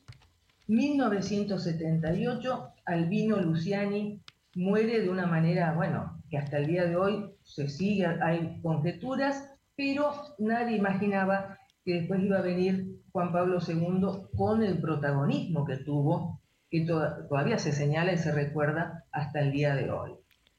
[0.67, 4.21] 1978, Albino Luciani
[4.53, 9.51] muere de una manera, bueno, que hasta el día de hoy se sigue, hay conjeturas,
[9.75, 15.77] pero nadie imaginaba que después iba a venir Juan Pablo II con el protagonismo que
[15.77, 16.39] tuvo
[16.69, 20.13] que todavía se señala y se recuerda hasta el día de hoy.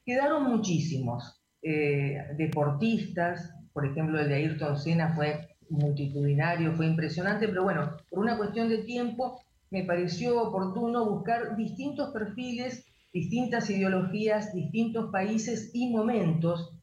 [0.04, 7.62] Quedaron muchísimos eh, deportistas, por ejemplo el de Ayrton Senna fue multitudinario, fue impresionante, pero
[7.62, 15.10] bueno, por una cuestión de tiempo me pareció oportuno buscar distintos perfiles, distintas ideologías, distintos
[15.10, 16.78] países y momentos,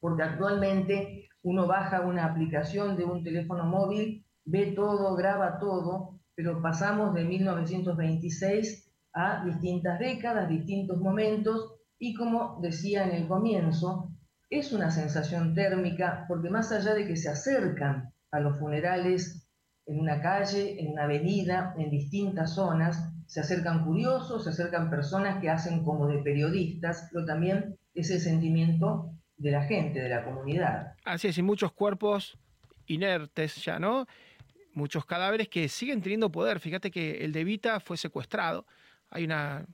[0.00, 6.62] porque actualmente uno baja una aplicación de un teléfono móvil, ve todo, graba todo, pero
[6.62, 14.10] pasamos de 1926 a distintas décadas, distintos momentos, y como decía en el comienzo,
[14.50, 19.48] es una sensación térmica porque más allá de que se acercan a los funerales
[19.86, 25.40] en una calle, en una avenida, en distintas zonas, se acercan curiosos, se acercan personas
[25.40, 30.24] que hacen como de periodistas, pero también es el sentimiento de la gente, de la
[30.24, 30.94] comunidad.
[31.04, 32.38] Así es, y muchos cuerpos
[32.86, 34.06] inertes ya, ¿no?
[34.74, 36.60] Muchos cadáveres que siguen teniendo poder.
[36.60, 38.66] Fíjate que el de Evita fue secuestrado.
[39.10, 39.66] Hay una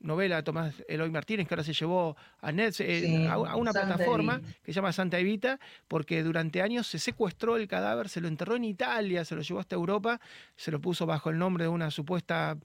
[0.00, 4.72] novela de Tomás Eloy Martínez que ahora se llevó a, eh, a, una plataforma que
[4.72, 8.64] se llama Santa Evita, porque durante años se secuestró el cadáver, se lo enterró en
[8.64, 10.20] Italia, se lo llevó hasta Europa,
[10.56, 12.56] se lo puso bajo el nombre de una supuesta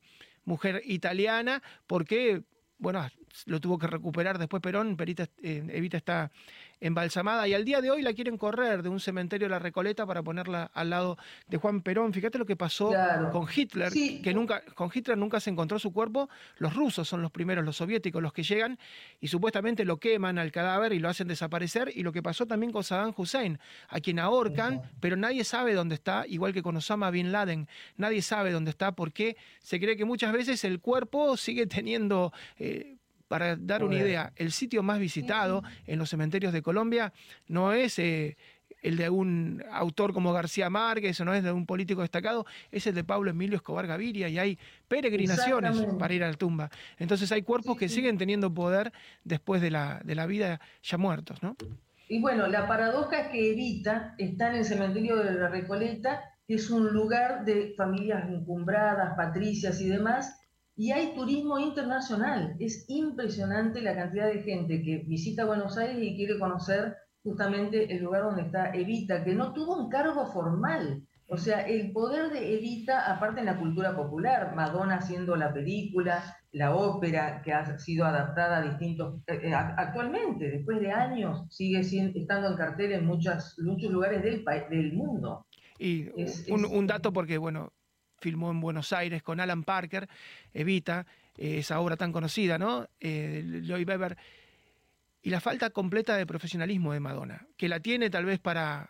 [0.46, 2.44] mujer italiana, porque
[2.78, 3.08] bueno,
[3.46, 6.32] lo tuvo que recuperar después Perón, Perita, eh, Evita está
[6.82, 10.06] embalsamada y al día de hoy la quieren correr de un cementerio de la Recoleta
[10.06, 11.18] para ponerla al lado
[11.48, 12.12] de Juan Perón.
[12.12, 12.92] Fíjate lo que pasó
[13.32, 16.30] con Hitler, que nunca, con Hitler nunca se encontró su cuerpo.
[16.58, 18.78] Los rusos son los primeros, los soviéticos, los que llegan
[19.20, 21.92] y supuestamente lo queman al cadáver y lo hacen desaparecer.
[21.96, 25.96] Y lo que pasó también con Saddam Hussein, a quien ahorcan, pero nadie sabe dónde
[25.96, 27.68] está, igual que con Osama Bin Laden.
[27.98, 32.34] Nadie sabe dónde está porque se cree que muchas veces el cuerpo sigue teniendo...
[32.58, 32.98] Eh,
[33.32, 37.14] para dar una idea, el sitio más visitado en los cementerios de Colombia
[37.48, 38.36] no es eh,
[38.82, 42.88] el de un autor como García Márquez o no es de un político destacado, es
[42.88, 44.60] el de Pablo Emilio Escobar Gaviria y hay
[44.90, 46.70] peregrinaciones para ir a la tumba.
[47.00, 48.92] Entonces hay cuerpos que siguen teniendo poder
[49.24, 51.56] después de la, de la vida ya muertos, ¿no?
[52.10, 56.56] Y bueno, la paradoja es que Evita está en el cementerio de la Recoleta, que
[56.56, 60.41] es un lugar de familias encumbradas, patricias y demás,
[60.76, 62.56] y hay turismo internacional.
[62.60, 68.04] Es impresionante la cantidad de gente que visita Buenos Aires y quiere conocer justamente el
[68.04, 71.04] lugar donde está Evita, que no tuvo un cargo formal.
[71.28, 76.38] O sea, el poder de Evita, aparte en la cultura popular, Madonna haciendo la película,
[76.52, 79.22] la ópera que ha sido adaptada a distintos...
[79.28, 84.94] Eh, eh, actualmente, después de años, sigue estando en cartel en muchos lugares del, del
[84.94, 85.46] mundo.
[85.80, 86.10] Y
[86.52, 87.72] un, un dato porque, bueno,
[88.22, 90.08] filmó en Buenos Aires con Alan Parker,
[90.54, 91.06] Evita,
[91.38, 92.88] eh, esa obra tan conocida, ¿no?
[93.00, 94.18] Eh, Lloyd Webber.
[95.24, 98.90] Y la falta completa de profesionalismo de Madonna, que la tiene tal vez para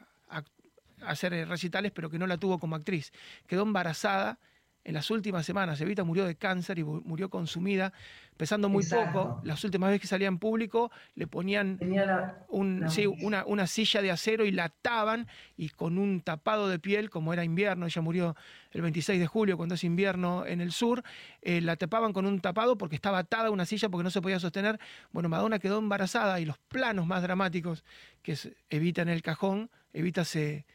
[1.01, 3.11] hacer recitales, pero que no la tuvo como actriz.
[3.47, 4.39] Quedó embarazada
[4.83, 5.79] en las últimas semanas.
[5.81, 7.93] Evita murió de cáncer y murió consumida,
[8.37, 9.39] pesando muy poco.
[9.43, 11.77] Las últimas veces que salía en público le ponían
[12.49, 12.87] un,
[13.21, 17.33] una, una, silla de acero y la ataban y con un tapado de piel, como
[17.33, 18.35] era invierno, ella murió
[18.71, 21.03] el 26 de julio cuando es invierno en el sur,
[21.41, 24.21] eh, la tapaban con un tapado porque estaba atada a una silla porque no se
[24.21, 24.79] podía sostener.
[25.11, 27.83] Bueno, Madonna quedó embarazada y los planos más dramáticos
[28.23, 30.65] que es Evita en el cajón, Evita se,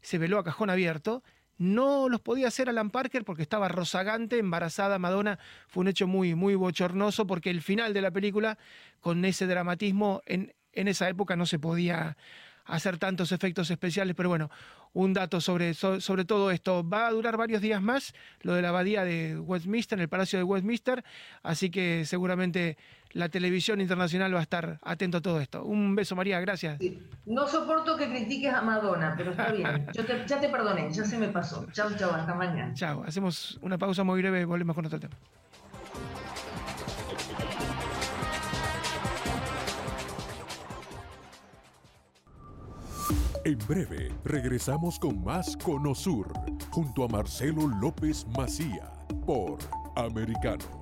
[0.00, 1.22] se veló a cajón abierto
[1.62, 5.38] no los podía hacer Alan Parker porque estaba rozagante, embarazada Madonna.
[5.68, 8.58] Fue un hecho muy, muy bochornoso porque el final de la película,
[9.00, 12.16] con ese dramatismo, en, en esa época no se podía
[12.64, 14.50] hacer tantos efectos especiales, pero bueno,
[14.92, 16.88] un dato sobre, sobre todo esto.
[16.88, 20.38] Va a durar varios días más lo de la abadía de Westminster, en el Palacio
[20.38, 21.04] de Westminster,
[21.42, 22.76] así que seguramente
[23.14, 25.64] la televisión internacional va a estar atento a todo esto.
[25.64, 26.78] Un beso, María, gracias.
[27.26, 29.86] No soporto que critiques a Madonna, pero está bien.
[29.92, 31.66] Yo ya te perdoné, ya se me pasó.
[31.72, 32.72] Chao, chao, hasta mañana.
[32.74, 35.16] Chao, hacemos una pausa muy breve y volvemos con otro tema.
[43.44, 46.32] En breve regresamos con más Conosur
[46.70, 48.92] junto a Marcelo López Macía
[49.26, 49.58] por
[49.96, 50.81] Americano.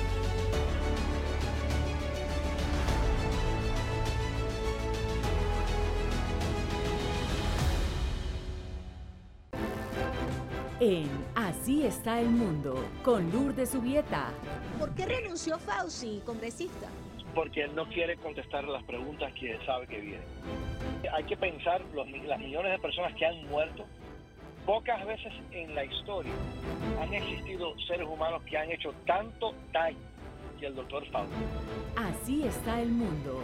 [10.81, 12.73] En Así está el mundo,
[13.03, 14.31] con Lourdes Subieta.
[14.79, 16.87] ¿Por qué renunció Fauci, congresista?
[17.35, 20.25] Porque él no quiere contestar las preguntas que sabe que vienen.
[21.13, 23.85] Hay que pensar los, las millones de personas que han muerto
[24.65, 26.31] Pocas veces en la historia
[26.99, 29.97] han existido seres humanos que han hecho tanto daño
[30.59, 31.31] que el doctor Fauci.
[31.95, 33.41] Así está el mundo.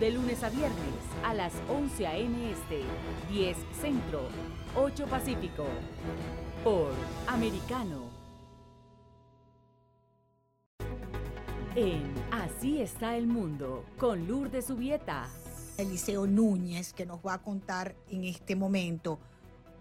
[0.00, 0.74] De lunes a viernes
[1.22, 2.50] a las 11 a.m.
[2.50, 2.80] Este,
[3.28, 4.22] 10 Centro,
[4.74, 5.66] 8 Pacífico.
[6.64, 6.92] Por
[7.26, 8.08] Americano.
[11.76, 15.28] En Así está el mundo, con Lourdes Subieta.
[15.76, 19.18] Eliseo Núñez, que nos va a contar en este momento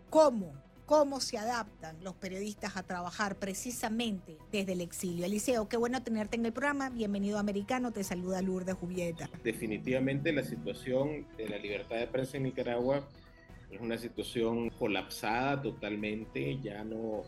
[0.10, 0.52] cómo,
[0.90, 5.24] cómo se adaptan los periodistas a trabajar precisamente desde el exilio.
[5.24, 6.90] Eliseo, qué bueno tenerte en el programa.
[6.90, 9.30] Bienvenido Americano, te saluda Lourdes Jubieta.
[9.44, 13.08] Definitivamente la situación de la libertad de prensa en Nicaragua
[13.70, 17.22] es una situación colapsada totalmente, ya no,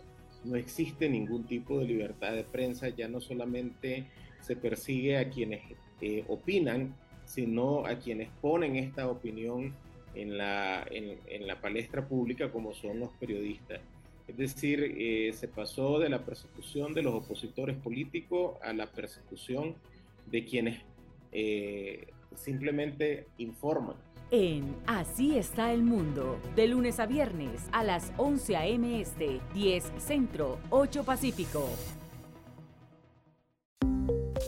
[0.44, 4.08] no existe ningún tipo de libertad de prensa, ya no solamente
[4.40, 5.62] se persigue a quienes
[6.02, 6.96] eh, opinan,
[7.26, 9.76] sino a quienes ponen esta opinión
[10.16, 13.82] en la, en, la palestra pública como son los periodistas.
[14.28, 19.76] Es decir, eh, se pasó de la persecución de los opositores políticos a la persecución
[20.28, 20.82] de quienes
[21.32, 23.96] eh, simplemente informan.
[24.32, 29.02] En Así está el mundo, de lunes a viernes a las 11 a.m.
[29.02, 31.68] Este, 10 Centro, 8 Pacífico.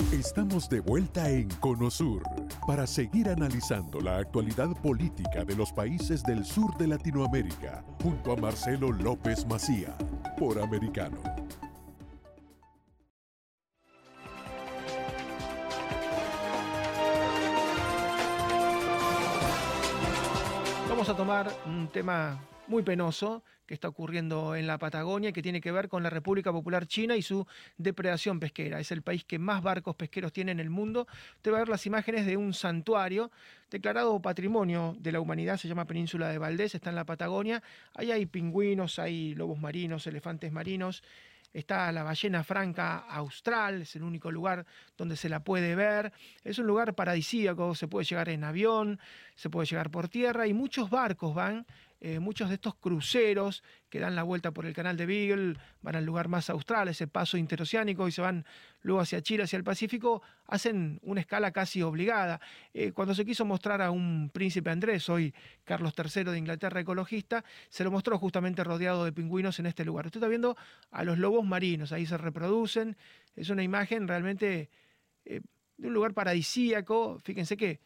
[0.00, 2.22] Estamos de vuelta en Conosur
[2.66, 8.36] para seguir analizando la actualidad política de los países del sur de Latinoamérica junto a
[8.36, 9.94] Marcelo López Macía
[10.38, 11.18] por Americano.
[20.88, 25.60] Vamos a tomar un tema muy penoso que está ocurriendo en la Patagonia, que tiene
[25.60, 27.46] que ver con la República Popular China y su
[27.76, 28.80] depredación pesquera.
[28.80, 31.06] Es el país que más barcos pesqueros tiene en el mundo.
[31.36, 33.30] Usted va a ver las imágenes de un santuario
[33.70, 37.62] declarado Patrimonio de la Humanidad, se llama Península de Valdés, está en la Patagonia.
[37.94, 41.02] Ahí hay pingüinos, hay lobos marinos, elefantes marinos.
[41.52, 44.66] Está la ballena franca austral, es el único lugar
[44.98, 46.12] donde se la puede ver.
[46.44, 49.00] Es un lugar paradisíaco, se puede llegar en avión,
[49.34, 51.66] se puede llegar por tierra y muchos barcos van
[52.00, 55.96] eh, muchos de estos cruceros que dan la vuelta por el canal de Beagle van
[55.96, 58.46] al lugar más austral, ese paso interoceánico, y se van
[58.82, 62.40] luego hacia Chile, hacia el Pacífico, hacen una escala casi obligada.
[62.72, 65.34] Eh, cuando se quiso mostrar a un príncipe Andrés, hoy
[65.64, 70.06] Carlos III de Inglaterra ecologista, se lo mostró justamente rodeado de pingüinos en este lugar.
[70.06, 70.56] Usted está viendo
[70.92, 72.96] a los lobos marinos, ahí se reproducen,
[73.34, 74.70] es una imagen realmente
[75.24, 75.40] eh,
[75.76, 77.80] de un lugar paradisíaco, fíjense que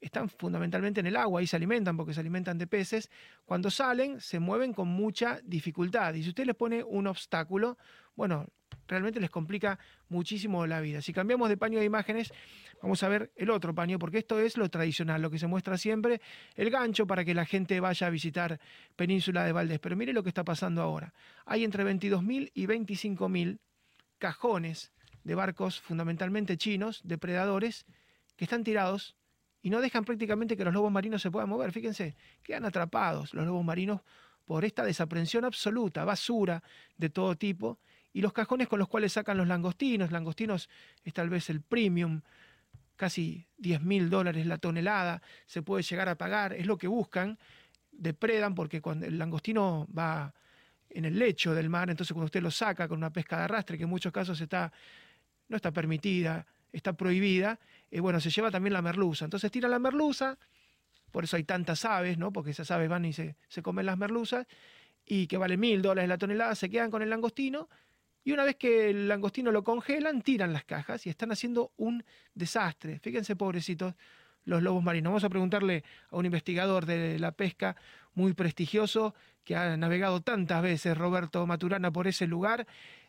[0.00, 3.10] están fundamentalmente en el agua, y se alimentan porque se alimentan de peces,
[3.44, 6.14] cuando salen se mueven con mucha dificultad.
[6.14, 7.78] Y si usted les pone un obstáculo,
[8.14, 8.46] bueno,
[8.86, 9.78] realmente les complica
[10.08, 11.02] muchísimo la vida.
[11.02, 12.32] Si cambiamos de paño de imágenes,
[12.82, 15.78] vamos a ver el otro paño, porque esto es lo tradicional, lo que se muestra
[15.78, 16.20] siempre,
[16.54, 18.60] el gancho para que la gente vaya a visitar
[18.96, 19.78] Península de Valdés.
[19.78, 21.12] Pero mire lo que está pasando ahora.
[21.44, 23.58] Hay entre 22.000 y 25.000
[24.18, 24.92] cajones
[25.24, 27.86] de barcos fundamentalmente chinos, depredadores,
[28.36, 29.16] que están tirados
[29.62, 31.72] y no dejan prácticamente que los lobos marinos se puedan mover.
[31.72, 34.00] Fíjense, quedan atrapados los lobos marinos
[34.44, 36.62] por esta desaprensión absoluta, basura
[36.96, 37.78] de todo tipo,
[38.12, 40.10] y los cajones con los cuales sacan los langostinos.
[40.10, 40.68] Langostinos
[41.04, 42.22] es tal vez el premium,
[42.96, 47.38] casi 10 mil dólares la tonelada, se puede llegar a pagar, es lo que buscan,
[47.92, 50.34] depredan porque cuando el langostino va
[50.90, 53.76] en el lecho del mar, entonces cuando usted lo saca con una pesca de arrastre,
[53.76, 54.72] que en muchos casos está,
[55.48, 57.58] no está permitida, está prohibida,
[57.90, 59.24] eh, bueno, se lleva también la merluza.
[59.24, 60.38] Entonces tira la merluza,
[61.10, 62.32] por eso hay tantas aves, ¿no?
[62.32, 64.46] Porque esas aves van y se, se comen las merluzas,
[65.06, 67.68] y que vale mil dólares la tonelada, se quedan con el langostino,
[68.24, 72.04] y una vez que el langostino lo congelan, tiran las cajas y están haciendo un
[72.34, 72.98] desastre.
[72.98, 73.94] Fíjense, pobrecitos,
[74.44, 75.10] los lobos marinos.
[75.10, 77.74] Vamos a preguntarle a un investigador de la pesca
[78.12, 79.14] muy prestigioso
[79.44, 82.66] que ha navegado tantas veces, Roberto Maturana, por ese lugar.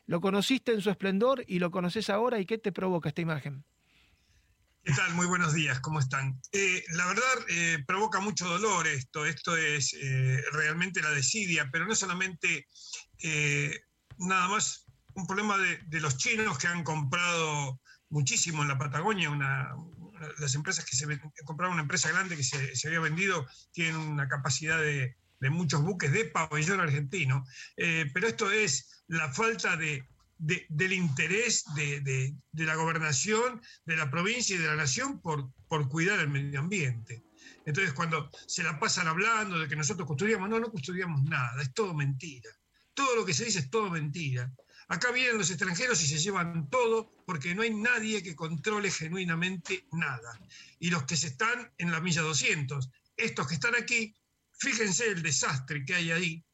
[0.09, 2.39] ¿Lo conociste en su esplendor y lo conoces ahora?
[2.39, 3.63] ¿Y qué te provoca esta imagen?
[4.83, 5.13] ¿Qué tal?
[5.13, 6.41] Muy buenos días, ¿cómo están?
[6.51, 9.27] Eh, la verdad, eh, provoca mucho dolor esto.
[9.27, 12.65] Esto es eh, realmente la desidia, pero no solamente
[14.17, 17.79] nada más un problema de, los chinos que han comprado
[18.09, 19.29] muchísimo en la Patagonia,
[20.39, 21.05] las empresas que se
[21.45, 26.11] compraron una empresa grande que se, había vendido tienen una capacidad de, de muchos buques
[26.11, 30.05] de pabellón argentino, pero esto es la falta de,
[30.39, 36.19] del interés de, la gobernación, de la provincia y de la nación por, por cuidar
[36.19, 37.23] el medio ambiente.
[37.65, 41.73] Entonces, cuando se la pasan hablando de que nosotros custodiamos, no, no custodiamos nada, es
[41.73, 42.49] todo mentira.
[42.93, 44.51] Todo lo que se dice es todo mentira.
[44.87, 49.85] Acá vienen los extranjeros y se llevan todo porque no hay nadie que controle genuinamente
[49.91, 50.39] nada.
[50.79, 54.15] Y los que se están en la milla 200, estos que están aquí,
[54.59, 56.45] fíjense el desastre que hay ahí.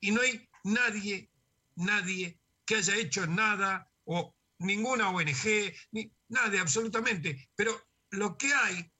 [0.00, 1.30] Y no hay nadie,
[1.76, 7.48] nadie que haya hecho nada o ninguna ONG, ni, nada, absolutamente.
[7.54, 8.90] Pero lo que hay,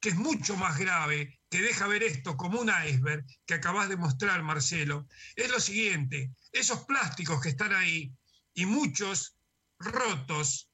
[0.00, 3.96] que es mucho más grave, que deja ver esto como un iceberg que acabas de
[3.96, 8.12] mostrar, Marcelo, es lo siguiente, esos plásticos que están ahí
[8.54, 9.36] y muchos
[9.78, 10.70] rotos,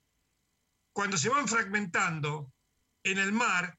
[0.93, 2.53] cuando se van fragmentando
[3.05, 3.79] en el mar,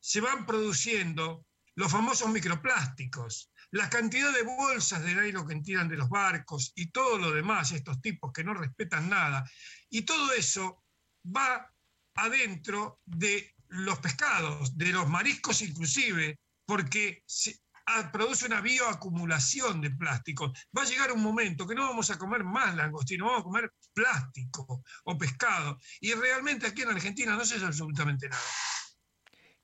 [0.00, 1.46] se van produciendo
[1.78, 6.90] los famosos microplásticos, la cantidad de bolsas de nylon que tiran de los barcos y
[6.90, 9.48] todo lo demás, estos tipos que no respetan nada,
[9.88, 10.82] y todo eso
[11.24, 11.72] va
[12.16, 17.60] adentro de los pescados, de los mariscos inclusive, porque se,
[18.10, 20.52] produce una bioacumulación de plástico.
[20.76, 23.72] Va a llegar un momento que no vamos a comer más langostino, vamos a comer
[23.94, 25.78] plástico o pescado.
[26.00, 28.42] Y realmente aquí en Argentina no se hace absolutamente nada.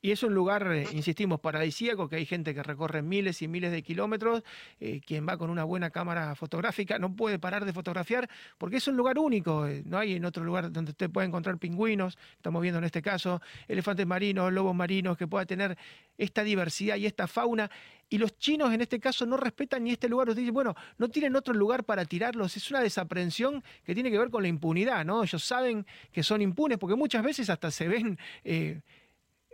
[0.04, 3.72] Y es un lugar, eh, insistimos, paradisíaco, que hay gente que recorre miles y miles
[3.72, 4.42] de kilómetros,
[4.78, 8.28] eh, quien va con una buena cámara fotográfica no puede parar de fotografiar,
[8.58, 11.56] porque es un lugar único, eh, no hay en otro lugar donde usted pueda encontrar
[11.56, 15.78] pingüinos, estamos viendo en este caso, elefantes marinos, lobos marinos, que pueda tener
[16.18, 17.70] esta diversidad y esta fauna.
[18.10, 21.08] Y los chinos en este caso no respetan ni este lugar, usted dice, bueno, no
[21.08, 25.02] tienen otro lugar para tirarlos, es una desaprensión que tiene que ver con la impunidad,
[25.06, 25.22] ¿no?
[25.22, 28.18] Ellos saben que son impunes, porque muchas veces hasta se ven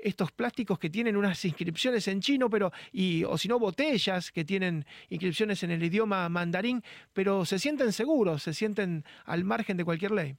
[0.02, 4.44] estos plásticos que tienen unas inscripciones en chino, pero, y, o si no, botellas que
[4.44, 6.82] tienen inscripciones en el idioma mandarín,
[7.12, 10.36] pero se sienten seguros, se sienten al margen de cualquier ley.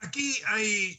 [0.00, 0.98] Aquí hay,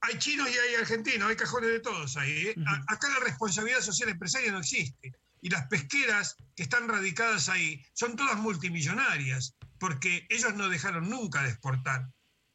[0.00, 2.48] hay chinos y hay argentinos, hay cajones de todos ahí.
[2.48, 2.54] ¿eh?
[2.88, 5.12] Acá la responsabilidad social empresaria no existe.
[5.42, 11.42] Y las pesqueras que están radicadas ahí son todas multimillonarias, porque ellos no dejaron nunca
[11.42, 12.10] de exportar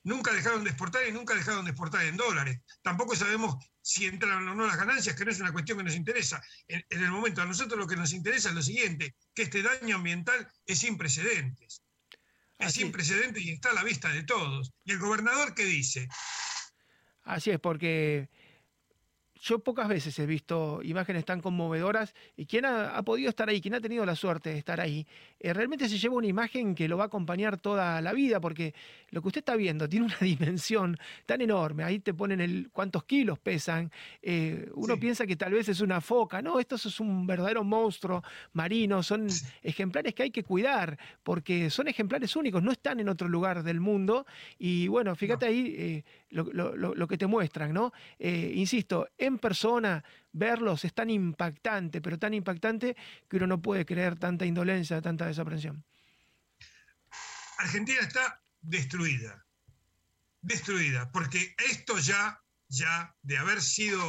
[0.06, 2.62] nunca dejaron de exportar y nunca dejaron de exportar en dólares.
[2.82, 3.56] Tampoco sabemos
[3.86, 6.42] si entran o no las ganancias, que no es una cuestión que nos interesa.
[6.68, 9.98] En, el momento, a nosotros lo que nos interesa es lo siguiente, que este daño
[9.98, 11.84] ambiental es sin precedentes.
[12.58, 14.74] Es sin precedentes y está a la vista de todos.
[14.86, 16.10] ¿Y el gobernador qué dice?
[17.22, 18.28] Así es, porque
[19.46, 23.76] yo pocas veces he visto imágenes tan conmovedoras y quien ha, podido estar ahí, quien
[23.76, 25.06] ha tenido la suerte de estar ahí,
[25.40, 28.74] eh, realmente se lleva una imagen que lo va a acompañar toda la vida, porque
[29.12, 33.04] lo que usted está viendo tiene una dimensión tan enorme, ahí te ponen el cuántos
[33.04, 33.92] kilos pesan,
[34.24, 38.24] eh, uno piensa que tal vez es una foca, no, esto es un verdadero monstruo
[38.54, 39.28] marino, son
[39.62, 43.80] ejemplares que hay que cuidar, porque son ejemplares únicos, no están en otro lugar del
[43.80, 44.26] mundo,
[44.58, 46.04] y bueno, fíjate ahí eh,
[46.44, 47.94] lo, que te muestran, ¿no?
[48.20, 52.96] insisto, en persona, verlos es tan impactante, pero tan impactante
[53.30, 55.84] que uno no puede creer tanta indolencia, tanta desaprensión.
[57.58, 59.46] Argentina está destruida,
[60.42, 64.02] destruida, porque esto ya, ya de haber sido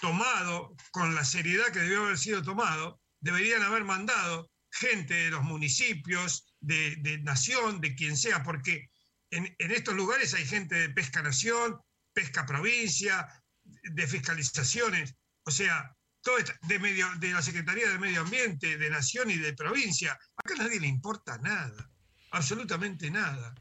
[0.00, 5.42] tomado con la seriedad que debió haber sido tomado, deberían haber mandado gente de los
[5.42, 8.90] municipios, de, nación, de quien sea, porque
[9.30, 11.80] en, en, estos lugares hay gente de Pesca Nación,
[12.12, 13.28] Pesca Provincia,
[13.64, 15.14] de fiscalizaciones,
[15.44, 16.36] o sea, todo
[16.68, 20.18] de, medio, de la Secretaría de Medio Ambiente, de Nación y de provincia.
[20.36, 21.90] Acá a nadie le importa nada,
[22.32, 23.54] absolutamente nada.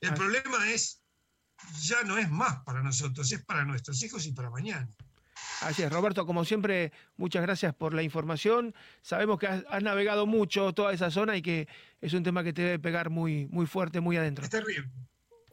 [0.00, 1.02] El problema es,
[1.80, 4.94] ya no es más para nosotros, es para nuestros hijos y para mañana.
[5.60, 8.74] Así es, Roberto, como siempre, muchas gracias por la información.
[9.02, 11.68] Sabemos que has, navegado mucho toda esa zona y que
[12.00, 14.44] es un tema que te debe pegar muy, muy fuerte, muy adentro.
[14.44, 14.90] Es terrible.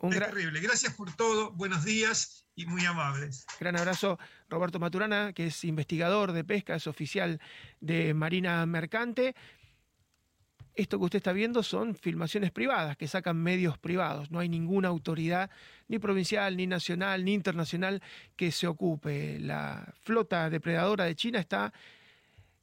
[0.04, 0.60] es terrible.
[0.60, 1.52] Gracias por todo.
[1.52, 3.46] Buenos días y muy amables.
[3.60, 4.20] Gran abrazo,
[4.50, 7.40] Roberto Maturana, que es investigador de pesca, es oficial
[7.80, 9.36] de Marina Mercante.
[10.74, 14.32] Esto que usted está viendo son filmaciones privadas que sacan medios privados.
[14.32, 15.50] No hay ninguna autoridad,
[15.90, 18.02] ni provincial, ni nacional, ni internacional,
[18.38, 19.38] que se ocupe.
[19.40, 21.74] La flota depredadora de China está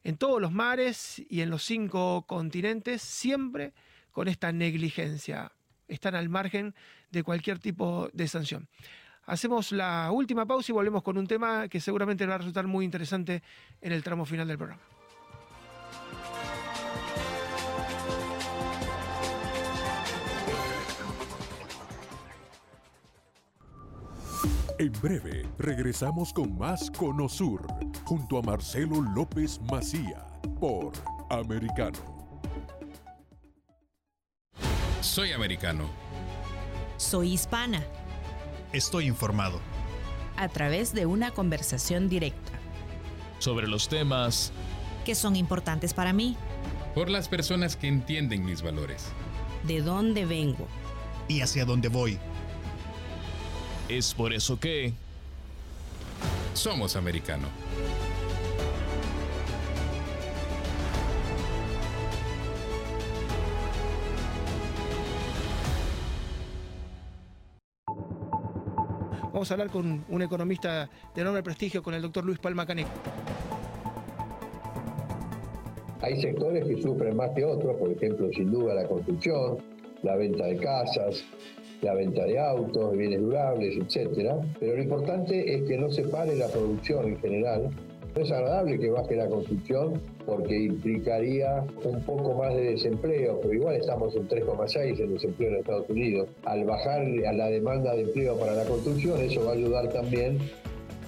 [0.04, 3.74] en todos los mares y en los cinco continentes, siempre
[4.10, 5.52] con esta negligencia.
[5.86, 6.74] Están al margen
[7.10, 8.68] de cualquier tipo de sanción.
[9.26, 12.86] Hacemos la última pausa y volvemos con un tema que seguramente va a resultar muy
[12.86, 13.42] interesante
[13.82, 14.97] en el tramo final del programa.
[24.78, 27.66] En breve regresamos con más Conosur
[28.04, 30.24] junto a Marcelo López Macía
[30.60, 30.92] por
[31.30, 31.98] Americano.
[35.00, 35.84] Soy americano.
[36.96, 37.82] Soy hispana
[38.72, 39.60] Estoy informado.
[40.36, 42.52] A través de una conversación directa.
[43.40, 44.52] Sobre los temas
[45.04, 46.36] que son importantes para mí.
[46.94, 49.06] Por las personas que entienden mis valores.
[49.66, 50.68] De dónde vengo.
[51.26, 52.18] Y hacia dónde voy.
[53.88, 54.92] Es por eso que...
[56.52, 57.48] Somos americano.
[69.32, 72.90] Vamos a hablar con un economista de enorme prestigio, con el doctor Luis Palma Caneco.
[76.02, 79.58] Hay sectores que sufren más que otros, por ejemplo, sin duda la construcción,
[80.02, 81.24] la venta de casas,
[81.82, 84.32] la venta de autos, bienes durables, etc.
[84.58, 87.70] Pero lo importante es que no se pare la producción en general.
[88.16, 93.54] No es agradable que baje la construcción porque implicaría un poco más de desempleo, pero
[93.54, 96.28] igual estamos en 3,6 en desempleo en Estados Unidos.
[96.44, 100.38] Al bajar a la demanda de empleo para la construcción, eso va a ayudar también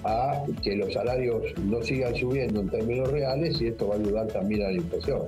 [0.03, 4.27] a que los salarios no sigan subiendo en términos reales y esto va a ayudar
[4.27, 5.21] también a la inflación.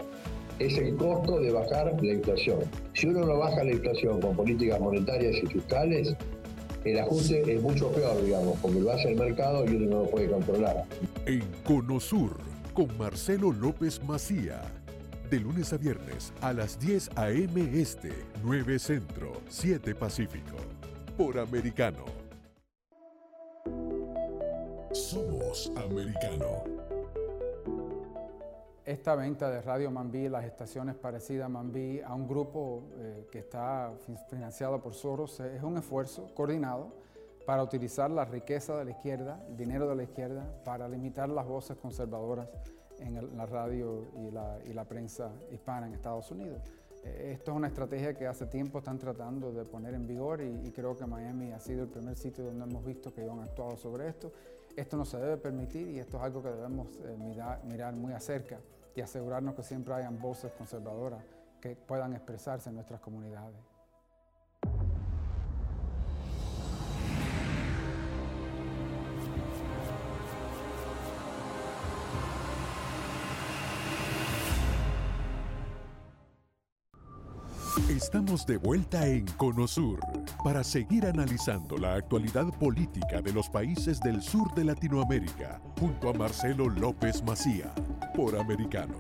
[0.60, 2.60] Es el costo de bajar la inflación.
[2.94, 6.16] Si uno no baja la inflación con políticas monetarias y fiscales,
[6.84, 10.10] el ajuste es mucho peor, digamos, porque lo hace el mercado y uno no lo
[10.10, 10.84] puede controlar.
[11.26, 12.38] En Conosur,
[12.74, 14.62] con Marcelo López Macía.
[15.30, 17.82] De lunes a viernes a las 10 a.m.
[17.82, 18.12] Este,
[18.44, 20.58] 9 Centro, 7 Pacífico.
[21.18, 22.06] Por Americano.
[24.92, 26.64] Somos Americano.
[28.86, 33.40] Esta venta de Radio Mambí, las estaciones parecidas a Mambí, a un grupo eh, que
[33.40, 33.94] está
[34.30, 36.92] financiado por Soros, eh, es un esfuerzo coordinado
[37.46, 41.48] para utilizar la riqueza de la izquierda, el dinero de la izquierda, para limitar las
[41.48, 42.50] voces conservadoras
[43.00, 46.62] en la radio y la, prensa hispana en Estados Unidos.
[47.06, 50.72] Eh, esto es una estrategia que hace tiempo están tratando de poner en vigor y,
[50.72, 53.78] creo que Miami ha sido el primer sitio donde hemos visto que ellos han actuado
[53.78, 54.34] sobre esto.
[54.76, 58.14] Esto no se debe permitir y esto es algo que debemos eh, mirar, mirar muy
[58.14, 58.60] acerca
[58.96, 61.24] y asegurarnos que siempre hayan voces conservadoras
[61.62, 63.73] que puedan expresarse en nuestras comunidades.
[78.14, 80.00] Estamos de vuelta en Conosur
[80.44, 86.14] para seguir analizando la actualidad política de los países del sur de Latinoamérica junto a
[86.14, 87.74] Marcelo López Macía
[88.16, 89.00] por Americano.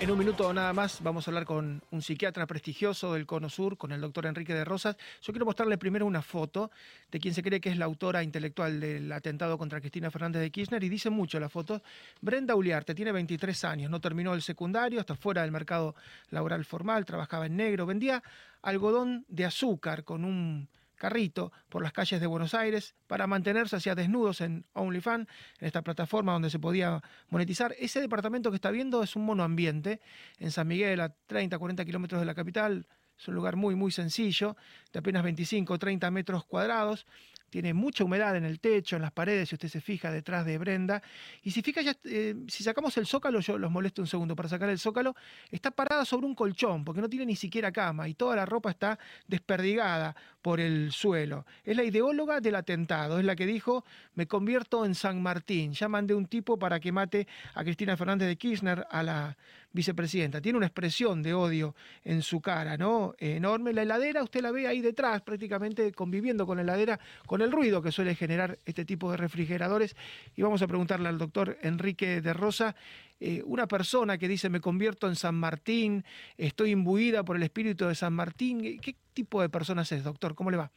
[0.00, 3.76] En un minuto nada más vamos a hablar con un psiquiatra prestigioso del Cono Sur,
[3.76, 4.96] con el doctor Enrique de Rosas.
[5.22, 6.70] Yo quiero mostrarle primero una foto
[7.10, 10.52] de quien se cree que es la autora intelectual del atentado contra Cristina Fernández de
[10.52, 11.82] Kirchner y dice mucho la foto.
[12.20, 15.96] Brenda Uliarte tiene 23 años, no terminó el secundario, está fuera del mercado
[16.30, 18.22] laboral formal, trabajaba en negro, vendía
[18.62, 20.68] algodón de azúcar con un
[20.98, 25.28] carrito por las calles de Buenos Aires para mantenerse hacia desnudos en OnlyFans,
[25.60, 27.74] en esta plataforma donde se podía monetizar.
[27.78, 30.00] Ese departamento que está viendo es un monoambiente
[30.38, 32.86] en San Miguel, a 30, 40 kilómetros de la capital.
[33.18, 34.56] Es un lugar muy, muy sencillo,
[34.92, 37.06] de apenas 25, 30 metros cuadrados
[37.50, 40.58] tiene mucha humedad en el techo, en las paredes, si usted se fija detrás de
[40.58, 41.02] Brenda.
[41.42, 44.48] Y si fija, ya, eh, si sacamos el zócalo, yo los molesto un segundo para
[44.48, 45.14] sacar el zócalo,
[45.50, 48.70] está parada sobre un colchón, porque no tiene ni siquiera cama y toda la ropa
[48.70, 51.46] está desperdigada por el suelo.
[51.64, 53.84] Es la ideóloga del atentado, es la que dijo,
[54.14, 55.72] me convierto en San Martín.
[55.72, 59.36] Ya mandé un tipo para que mate a Cristina Fernández de Kirchner, a la
[59.78, 60.40] vicepresidenta.
[60.40, 63.14] Tiene una expresión de odio en su cara, ¿no?
[63.18, 63.72] Enorme.
[63.72, 67.80] La heladera, usted la ve ahí detrás, prácticamente conviviendo con la heladera, con el ruido
[67.80, 69.94] que suele generar este tipo de refrigeradores.
[70.34, 72.74] Y vamos a preguntarle al doctor Enrique de Rosa,
[73.20, 76.04] eh, una persona que dice me convierto en San Martín,
[76.36, 78.80] estoy imbuida por el espíritu de San Martín.
[78.80, 80.34] ¿Qué tipo de personas es, doctor?
[80.34, 80.72] ¿Cómo le va?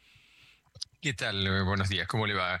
[1.00, 1.64] ¿Qué tal?
[1.64, 2.60] Buenos días, ¿cómo le va?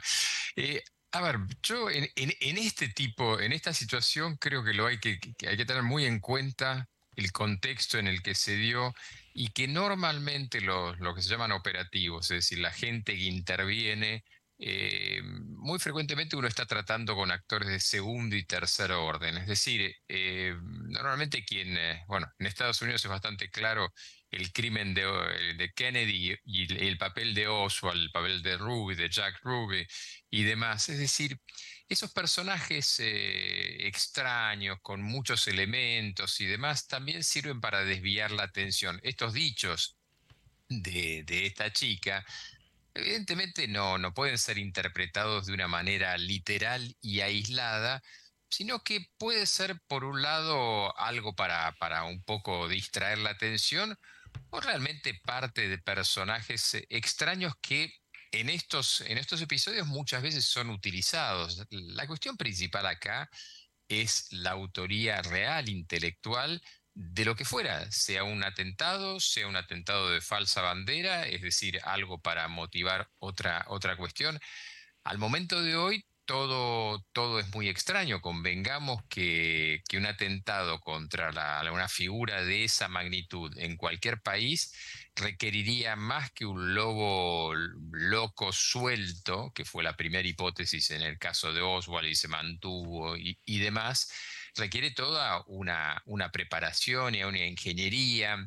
[0.56, 0.82] Eh,
[1.12, 2.08] a ver, yo en,
[2.40, 6.20] este tipo, en esta situación, creo que lo hay que, hay que tener muy en
[6.20, 8.94] cuenta el contexto en el que se dio
[9.34, 14.24] y que normalmente lo, lo que se llaman operativos, es decir, la gente que interviene,
[14.64, 19.36] eh, muy frecuentemente uno está tratando con actores de segundo y tercer orden.
[19.38, 23.92] Es decir, eh, normalmente quien, eh, bueno, en Estados Unidos es bastante claro
[24.32, 25.02] el crimen de,
[25.56, 29.86] de Kennedy y el, papel de Oswald, el papel de Ruby, de Jack Ruby
[30.30, 30.88] y demás.
[30.88, 31.38] Es decir,
[31.88, 38.98] esos personajes eh, extraños, con muchos elementos y demás, también sirven para desviar la atención.
[39.02, 39.96] Estos dichos
[40.68, 42.24] de, de esta chica
[42.94, 48.02] evidentemente no, no pueden ser interpretados de una manera literal y aislada,
[48.48, 53.96] sino que puede ser, por un lado, algo para, para un poco distraer la atención,
[54.52, 57.92] o realmente parte de personajes eh, extraños que
[58.32, 61.66] en estos, en estos episodios muchas veces son utilizados.
[61.70, 63.28] La cuestión principal acá
[63.88, 66.62] es la autoría real, intelectual,
[66.94, 71.80] de lo que fuera, sea un atentado, sea un atentado de falsa bandera, es decir,
[71.84, 74.38] algo para motivar otra, otra cuestión.
[75.04, 78.22] Al momento de hoy todo, todo es muy extraño.
[78.22, 81.30] Convengamos que, un atentado contra
[81.70, 84.72] una figura de esa magnitud en cualquier país
[85.14, 87.52] requeriría más que un lobo
[87.90, 93.14] loco suelto, que fue la primera hipótesis en el caso de Oswald y se mantuvo
[93.18, 94.10] y, demás,
[94.56, 98.38] requiere toda una, una preparación y una ingeniería.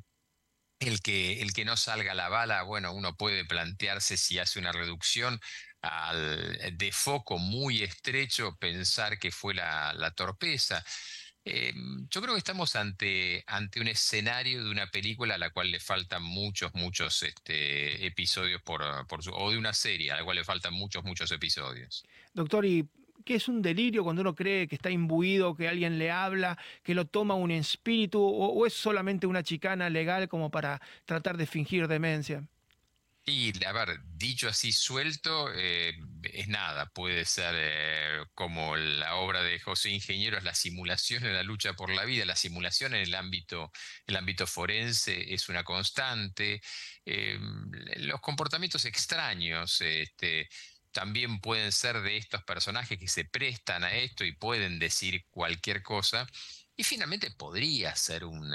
[0.80, 4.74] El que, el que no salga la bala, bueno, uno puede plantearse si hace una
[4.74, 5.40] reducción
[5.86, 10.84] al, de foco muy estrecho, pensar que fue la, torpeza.
[11.44, 11.74] Eh,
[12.10, 13.46] yo creo que estamos ante,
[13.80, 18.82] un escenario de una película a la cual le faltan muchos, muchos este, episodios por,
[19.08, 22.04] por o de una serie a la cual le faltan muchos, muchos episodios.
[22.34, 22.88] Doctor, ¿y
[23.24, 26.96] qué es un delirio cuando uno cree que está imbuido, que alguien le habla, que
[26.96, 31.88] lo toma un espíritu, o es solamente una chicana legal como para tratar de fingir
[31.88, 32.44] demencia?
[33.28, 35.98] Y, a dicho así suelto, eh,
[36.32, 41.34] es nada, puede ser eh, como la obra de José Ingeniero, es la simulación en
[41.34, 43.72] la lucha por la vida, la simulación en el ámbito,
[44.06, 46.62] el ámbito forense es una constante,
[47.04, 47.40] eh,
[47.98, 50.48] los comportamientos extraños este,
[50.92, 55.82] también pueden ser de estos personajes que se prestan a esto y pueden decir cualquier
[55.82, 56.28] cosa.
[56.78, 58.54] Y finalmente podría ser un,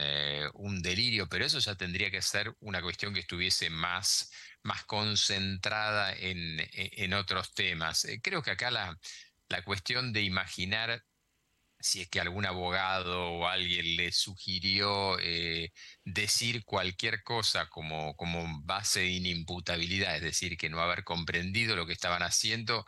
[0.54, 4.30] un, delirio, pero eso ya tendría que ser una cuestión que estuviese más
[4.62, 8.04] más concentrada en, e, otros temas.
[8.04, 8.98] Eh, creo que acá la,
[9.64, 11.02] cuestión de imaginar
[11.80, 15.72] si es que algún abogado o alguien le sugirió eh,
[16.04, 21.86] decir cualquier cosa como, como base de inimputabilidad, es decir, que no haber comprendido lo
[21.86, 22.84] que estaban haciendo,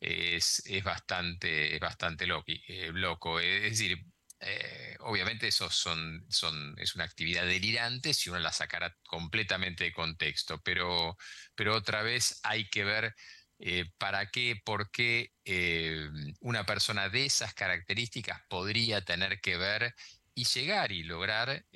[0.00, 3.40] es, bastante, bastante eh, loco.
[3.40, 3.98] Es decir,
[4.40, 9.92] eh, obviamente eso son, son, es una actividad delirante si uno la sacara completamente de
[9.92, 11.16] contexto, pero,
[11.54, 13.14] pero otra vez hay que ver
[13.58, 16.08] eh, para qué, por qué eh,
[16.40, 19.94] una persona de esas características podría tener que ver
[20.34, 21.66] y llegar y lograr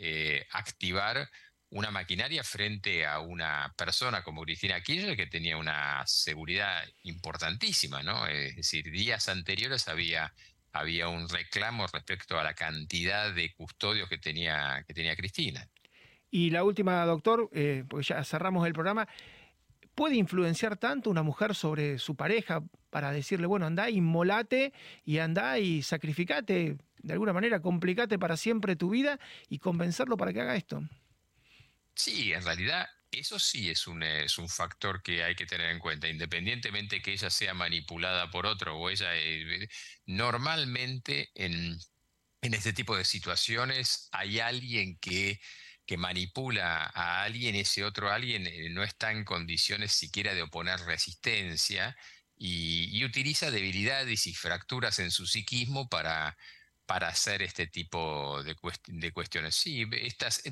[0.53, 1.29] activar
[1.71, 8.27] una maquinaria frente a una persona como Cristina Kirchner que tenía una seguridad importantísima, ¿no?
[8.29, 10.33] Es decir, días anteriores había
[10.75, 15.66] había un reclamo respecto a la cantidad de custodios que tenía, que tenía Cristina.
[16.31, 19.07] Y la última, doctor, eh, porque ya cerramos el programa,
[19.95, 22.61] ¿puede influenciar tanto una mujer sobre su pareja
[22.91, 24.72] para decirle, bueno, andá, inmolate
[25.05, 30.33] y andá y sacrificate, de alguna manera, complicate para siempre tu vida y convencerlo para
[30.33, 30.83] que haga esto?
[31.95, 32.89] Sí, en realidad
[33.19, 37.12] eso sí es un, es un factor que hay que tener en cuenta, independientemente que
[37.12, 39.11] ella sea manipulada por otro o ella...
[39.15, 39.69] Eh,
[40.07, 41.79] normalmente en,
[42.43, 45.41] en este tipo de situaciones hay alguien que
[45.87, 50.81] que manipula a alguien, ese otro alguien eh, no está en condiciones siquiera de oponer
[50.81, 51.97] resistencia
[52.37, 56.37] y, utiliza debilidades y fracturas en su psiquismo para,
[56.87, 58.55] para hacer este tipo de,
[59.12, 59.55] cuestiones.
[59.55, 60.43] Sí, estas,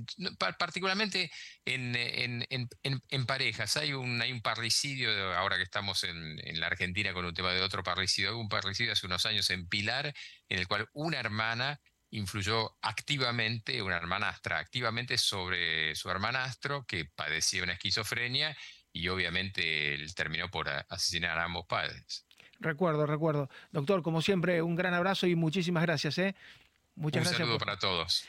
[0.59, 1.31] particularmente
[1.65, 3.77] en, parejas.
[3.77, 7.83] Hay un, hay parricidio, ahora que estamos en, la Argentina con un tema de otro
[7.83, 10.15] parricidio, hay un parricidio hace unos años en Pilar,
[10.49, 11.81] en el cual una hermana
[12.11, 18.57] influyó activamente, una hermanastra, activamente sobre su hermanastro que padecía una esquizofrenia
[18.93, 22.27] y obviamente él terminó por asesinar a ambos padres.
[22.63, 23.49] Recuerdo, recuerdo.
[23.73, 26.19] Doctor, como siempre, un gran abrazo y muchísimas gracias.
[26.19, 26.35] ¿eh?
[26.95, 27.39] Muchas un gracias.
[27.39, 28.25] saludo para todos.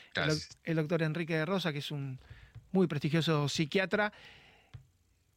[0.64, 2.18] El, doctor Enrique de Rosa, que es un
[2.72, 4.12] muy prestigioso psiquiatra.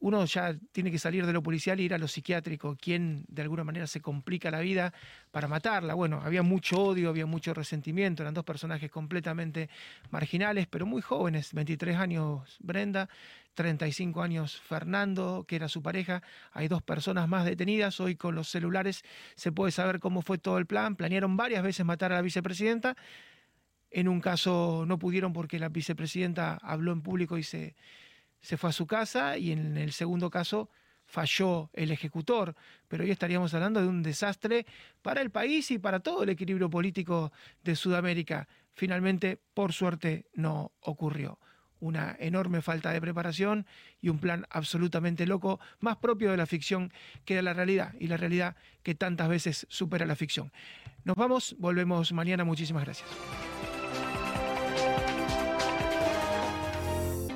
[0.00, 2.76] Uno ya tiene que salir de lo policial e ir a lo psiquiátrico.
[2.80, 4.92] ¿Quién de alguna manera se complica la vida
[5.32, 5.94] para matarla?
[5.94, 8.22] Bueno, había mucho odio, había mucho resentimiento.
[8.22, 9.68] Eran dos personajes completamente
[10.10, 11.52] marginales, pero muy jóvenes.
[11.52, 13.08] 23 años Brenda,
[13.54, 16.22] 35 años Fernando, que era su pareja.
[16.52, 17.98] Hay dos personas más detenidas.
[17.98, 19.02] Hoy con los celulares
[19.34, 20.94] se puede saber cómo fue todo el plan.
[20.94, 22.96] Planearon varias veces matar a la vicepresidenta.
[23.90, 27.74] En un caso no pudieron porque la vicepresidenta habló en público y se,
[28.40, 29.38] se fue a su casa.
[29.38, 30.70] Y en el segundo caso
[31.06, 32.54] falló el ejecutor.
[32.88, 34.66] Pero hoy estaríamos hablando de un desastre
[35.02, 37.32] para el país y para todo el equilibrio político
[37.64, 38.48] de Sudamérica.
[38.74, 41.38] Finalmente, por suerte, no ocurrió
[41.80, 43.66] una enorme falta de preparación
[44.00, 46.92] y un plan absolutamente loco, más propio de la ficción
[47.24, 50.52] que de la realidad, y la realidad que tantas veces supera la ficción.
[51.04, 53.08] Nos vamos, volvemos mañana, muchísimas gracias.